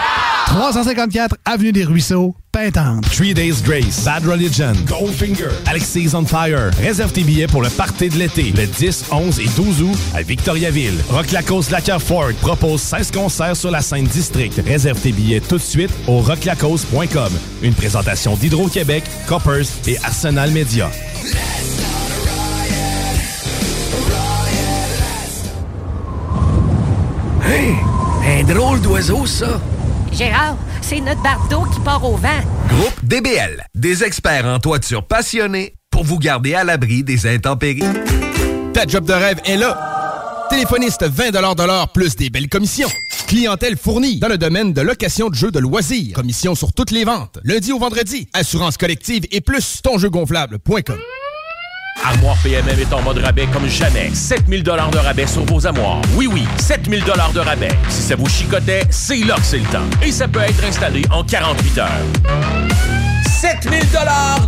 354 0.46 1.36
Avenue 1.44 1.72
des 1.72 1.84
Ruisseaux, 1.84 2.34
Pintante. 2.50 3.04
Three 3.10 3.34
Days 3.34 3.56
Grace, 3.62 4.02
Bad 4.02 4.26
Religion, 4.26 4.72
Goldfinger, 4.86 5.50
Alexis 5.66 6.12
on 6.14 6.24
Fire. 6.24 6.70
Réserve 6.80 7.12
tes 7.12 7.22
billets 7.22 7.46
pour 7.48 7.60
le 7.60 7.68
party 7.68 8.08
de 8.08 8.16
l'été, 8.16 8.52
le 8.56 8.66
10, 8.66 9.04
11 9.12 9.40
et 9.40 9.46
12 9.56 9.82
août 9.82 9.98
à 10.14 10.22
Victoriaville. 10.22 10.98
Rock 11.10 11.30
Lacoste 11.32 11.70
Lacquer 11.70 11.98
Ford 12.00 12.32
propose 12.40 12.80
16 12.80 13.10
concerts 13.10 13.56
sur 13.56 13.70
la 13.70 13.82
scène 13.82 14.06
district. 14.06 14.60
Réserve 14.66 14.98
tes 14.98 15.12
billets 15.12 15.40
tout 15.40 15.58
de 15.58 15.62
suite 15.62 15.90
au 16.08 16.20
rocklacoste.com. 16.20 17.32
Une 17.62 17.74
présentation 17.74 18.36
d'Hydro-Québec, 18.36 19.04
Coppers 19.28 19.66
et 19.86 19.98
Arsenal 20.02 20.50
Media. 20.50 20.90
Hey, 27.50 27.74
un 28.24 28.44
drôle 28.44 28.80
d'oiseau, 28.80 29.26
ça. 29.26 29.60
Gérard, 30.12 30.56
c'est 30.82 31.00
notre 31.00 31.20
bardeau 31.20 31.64
qui 31.64 31.80
part 31.80 32.04
au 32.04 32.14
vent. 32.14 32.28
Groupe 32.68 33.04
DBL, 33.04 33.66
des 33.74 34.04
experts 34.04 34.46
en 34.46 34.60
toiture 34.60 35.04
passionnés 35.04 35.74
pour 35.90 36.04
vous 36.04 36.20
garder 36.20 36.54
à 36.54 36.62
l'abri 36.62 37.02
des 37.02 37.26
intempéries. 37.26 37.82
Ta 38.72 38.86
job 38.86 39.04
de 39.04 39.12
rêve 39.14 39.40
est 39.44 39.56
là. 39.56 40.46
Téléphoniste 40.48 41.02
20 41.02 41.32
de 41.32 41.66
l'heure 41.66 41.90
plus 41.92 42.14
des 42.14 42.30
belles 42.30 42.48
commissions. 42.48 42.88
Clientèle 43.26 43.76
fournie 43.76 44.20
dans 44.20 44.28
le 44.28 44.38
domaine 44.38 44.72
de 44.72 44.80
location 44.80 45.28
de 45.28 45.34
jeux 45.34 45.50
de 45.50 45.58
loisirs. 45.58 46.14
Commission 46.14 46.54
sur 46.54 46.72
toutes 46.72 46.92
les 46.92 47.02
ventes. 47.02 47.40
Lundi 47.42 47.72
au 47.72 47.80
vendredi. 47.80 48.28
Assurance 48.32 48.76
collective 48.76 49.24
et 49.32 49.40
plus 49.40 49.82
tonjeugonflable.com. 49.82 50.98
Armoire 52.04 52.36
PMM 52.42 52.78
est 52.78 52.92
en 52.92 53.02
mode 53.02 53.18
rabais 53.18 53.46
comme 53.52 53.68
jamais. 53.68 54.10
7000 54.12 54.62
de 54.62 54.70
rabais 54.70 55.26
sur 55.26 55.44
vos 55.44 55.66
armoires. 55.66 56.00
Oui, 56.14 56.28
oui, 56.30 56.44
7000 56.58 57.04
de 57.04 57.40
rabais. 57.40 57.68
Si 57.88 58.02
ça 58.02 58.16
vous 58.16 58.28
chicotait, 58.28 58.84
c'est 58.90 59.18
là 59.18 59.36
que 59.36 59.44
c'est 59.44 59.58
le 59.58 59.66
temps. 59.66 59.88
Et 60.02 60.10
ça 60.10 60.26
peut 60.26 60.40
être 60.40 60.64
installé 60.64 61.02
en 61.10 61.22
48 61.22 61.78
heures. 61.78 62.89
7000 63.40 63.80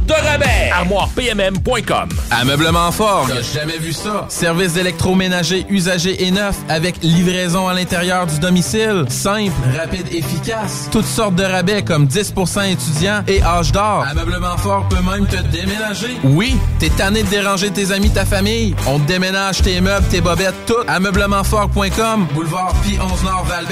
de 0.06 0.12
rabais. 0.12 0.70
ArmoirePMM.com 0.70 2.10
Ameublement 2.30 2.92
fort. 2.92 3.26
T'as 3.26 3.40
jamais 3.40 3.78
vu 3.78 3.90
ça? 3.90 4.26
Service 4.28 4.74
d'électroménager 4.74 5.64
usagé 5.70 6.26
et 6.26 6.30
neuf 6.30 6.56
avec 6.68 6.96
livraison 7.02 7.68
à 7.68 7.72
l'intérieur 7.72 8.26
du 8.26 8.38
domicile. 8.38 9.06
Simple, 9.08 9.52
rapide, 9.78 10.06
efficace. 10.12 10.88
Toutes 10.90 11.06
sortes 11.06 11.36
de 11.36 11.42
rabais 11.42 11.82
comme 11.82 12.04
10% 12.06 12.70
étudiants 12.70 13.22
et 13.28 13.42
âge 13.42 13.72
d'or. 13.72 14.04
Ameublement 14.10 14.58
fort 14.58 14.86
peut 14.90 15.00
même 15.00 15.26
te 15.26 15.36
déménager. 15.36 16.18
Oui, 16.24 16.54
t'es 16.78 16.90
tanné 16.90 17.22
de 17.22 17.28
déranger 17.28 17.70
tes 17.70 17.92
amis, 17.92 18.10
ta 18.10 18.26
famille. 18.26 18.74
On 18.86 18.98
te 18.98 19.08
déménage 19.08 19.62
tes 19.62 19.80
meubles, 19.80 20.06
tes 20.08 20.20
bobettes, 20.20 20.66
tout. 20.66 20.74
Ameublementfort.com, 20.86 22.26
boulevard 22.34 22.74
Pi 22.82 22.98
11 23.00 23.24
Nord 23.24 23.46
val 23.46 23.64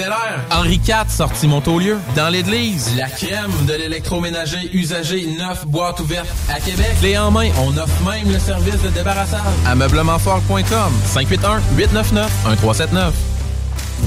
Henri 0.50 0.80
IV, 0.82 1.10
sortie 1.10 1.46
Montaulieu. 1.46 1.98
Dans 2.16 2.30
l'église, 2.30 2.96
la 2.96 3.08
crème 3.08 3.52
de 3.68 3.74
l'électroménager 3.74 4.70
usagé 4.72 5.09
neuf 5.16 5.66
boîte 5.66 6.00
ouverte 6.00 6.28
à 6.48 6.60
Québec. 6.60 6.86
Clé 7.00 7.18
en 7.18 7.30
main, 7.30 7.50
on 7.60 7.76
offre 7.76 8.02
même 8.04 8.32
le 8.32 8.38
service 8.38 8.80
de 8.82 8.88
débarrassage. 8.88 9.40
Ameublementfort.com 9.66 10.92
581 11.04 11.60
899 11.76 12.30
1379. 12.46 13.14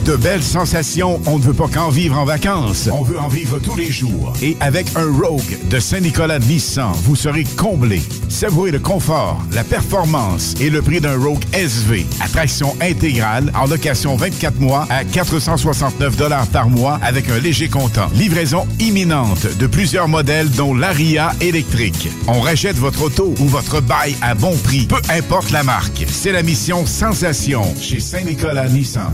De 0.05 0.17
belles 0.17 0.43
sensations, 0.43 1.21
on 1.25 1.37
ne 1.37 1.43
veut 1.43 1.53
pas 1.53 1.69
qu'en 1.73 1.89
vivre 1.89 2.17
en 2.17 2.25
vacances. 2.25 2.89
On 2.91 3.03
veut 3.03 3.17
en 3.19 3.29
vivre 3.29 3.59
tous 3.59 3.75
les 3.77 3.89
jours. 3.89 4.33
Et 4.41 4.57
avec 4.59 4.87
un 4.97 5.09
Rogue 5.11 5.57
de 5.69 5.79
Saint-Nicolas 5.79 6.39
Nissan, 6.39 6.91
vous 7.03 7.15
serez 7.15 7.45
comblé. 7.55 8.01
Savourez 8.27 8.71
le 8.71 8.79
confort, 8.79 9.41
la 9.53 9.63
performance 9.63 10.55
et 10.59 10.69
le 10.69 10.81
prix 10.81 10.99
d'un 10.99 11.17
Rogue 11.17 11.43
SV. 11.53 12.05
Attraction 12.19 12.75
intégrale 12.81 13.49
en 13.55 13.65
location 13.65 14.17
24 14.17 14.59
mois 14.59 14.85
à 14.89 15.05
469 15.05 16.17
par 16.51 16.69
mois 16.69 16.99
avec 17.01 17.29
un 17.29 17.39
léger 17.39 17.69
comptant. 17.69 18.09
Livraison 18.13 18.67
imminente 18.79 19.47
de 19.57 19.67
plusieurs 19.67 20.09
modèles 20.09 20.49
dont 20.51 20.73
l'Aria 20.73 21.31
électrique. 21.39 22.09
On 22.27 22.41
rachète 22.41 22.75
votre 22.75 23.03
auto 23.03 23.33
ou 23.39 23.45
votre 23.45 23.79
bail 23.79 24.15
à 24.21 24.35
bon 24.35 24.57
prix, 24.57 24.85
peu 24.85 25.01
importe 25.09 25.51
la 25.51 25.63
marque. 25.63 26.05
C'est 26.09 26.31
la 26.31 26.43
mission 26.43 26.85
Sensation 26.85 27.63
chez 27.79 27.99
Saint-Nicolas 27.99 28.67
Nissan. 28.67 29.13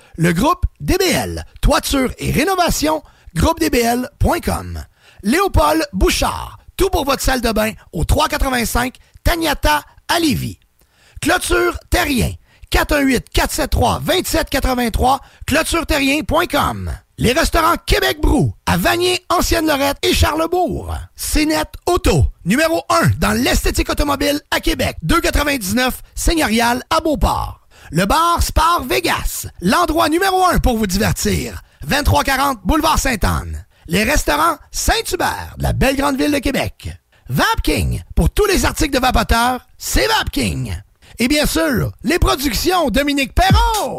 Le 0.17 0.33
groupe 0.33 0.65
DBL, 0.79 1.45
toiture 1.61 2.11
et 2.17 2.31
rénovation, 2.31 3.03
groupedbl.com. 3.35 4.83
Léopold 5.23 5.85
Bouchard, 5.93 6.57
tout 6.77 6.89
pour 6.89 7.05
votre 7.05 7.21
salle 7.21 7.41
de 7.41 7.51
bain 7.51 7.73
au 7.93 8.03
385 8.03 8.95
Tagnata 9.23 9.83
à. 10.07 10.17
Clôture 11.21 11.77
Terrien, 11.89 12.33
418-473-2783, 12.71 15.19
clôtureterrien.com. 15.45 16.91
Les 17.17 17.33
restaurants 17.33 17.75
Québec 17.85 18.19
Brou, 18.19 18.53
à 18.65 18.77
Vanier, 18.77 19.23
Ancienne-Lorette 19.29 19.97
et 20.01 20.13
Charlebourg. 20.13 20.95
CNET 21.15 21.65
Auto, 21.85 22.25
numéro 22.45 22.81
1 22.89 23.09
dans 23.19 23.33
l'esthétique 23.33 23.91
automobile 23.91 24.41
à 24.49 24.59
Québec. 24.59 24.97
299 25.03 26.01
Seigneurial 26.15 26.81
à 26.89 26.99
Beauport. 26.99 27.60
Le 27.93 28.05
bar 28.05 28.41
Spar 28.41 28.85
Vegas, 28.85 29.47
l'endroit 29.59 30.07
numéro 30.07 30.45
1 30.45 30.59
pour 30.59 30.77
vous 30.77 30.87
divertir. 30.87 31.61
2340 31.89 32.59
Boulevard 32.63 32.97
Sainte-Anne. 32.97 33.65
Les 33.87 34.05
restaurants 34.05 34.55
Saint-Hubert, 34.71 35.55
de 35.57 35.63
la 35.63 35.73
belle 35.73 35.97
grande 35.97 36.15
ville 36.15 36.31
de 36.31 36.39
Québec. 36.39 36.89
Vapking, 37.27 38.01
pour 38.15 38.29
tous 38.29 38.45
les 38.45 38.63
articles 38.63 38.95
de 38.95 39.01
vapoteurs, 39.01 39.67
c'est 39.77 40.07
Vapking. 40.07 40.73
Et 41.19 41.27
bien 41.27 41.45
sûr, 41.45 41.91
les 42.05 42.17
productions 42.17 42.89
Dominique 42.91 43.35
Perrault. 43.35 43.97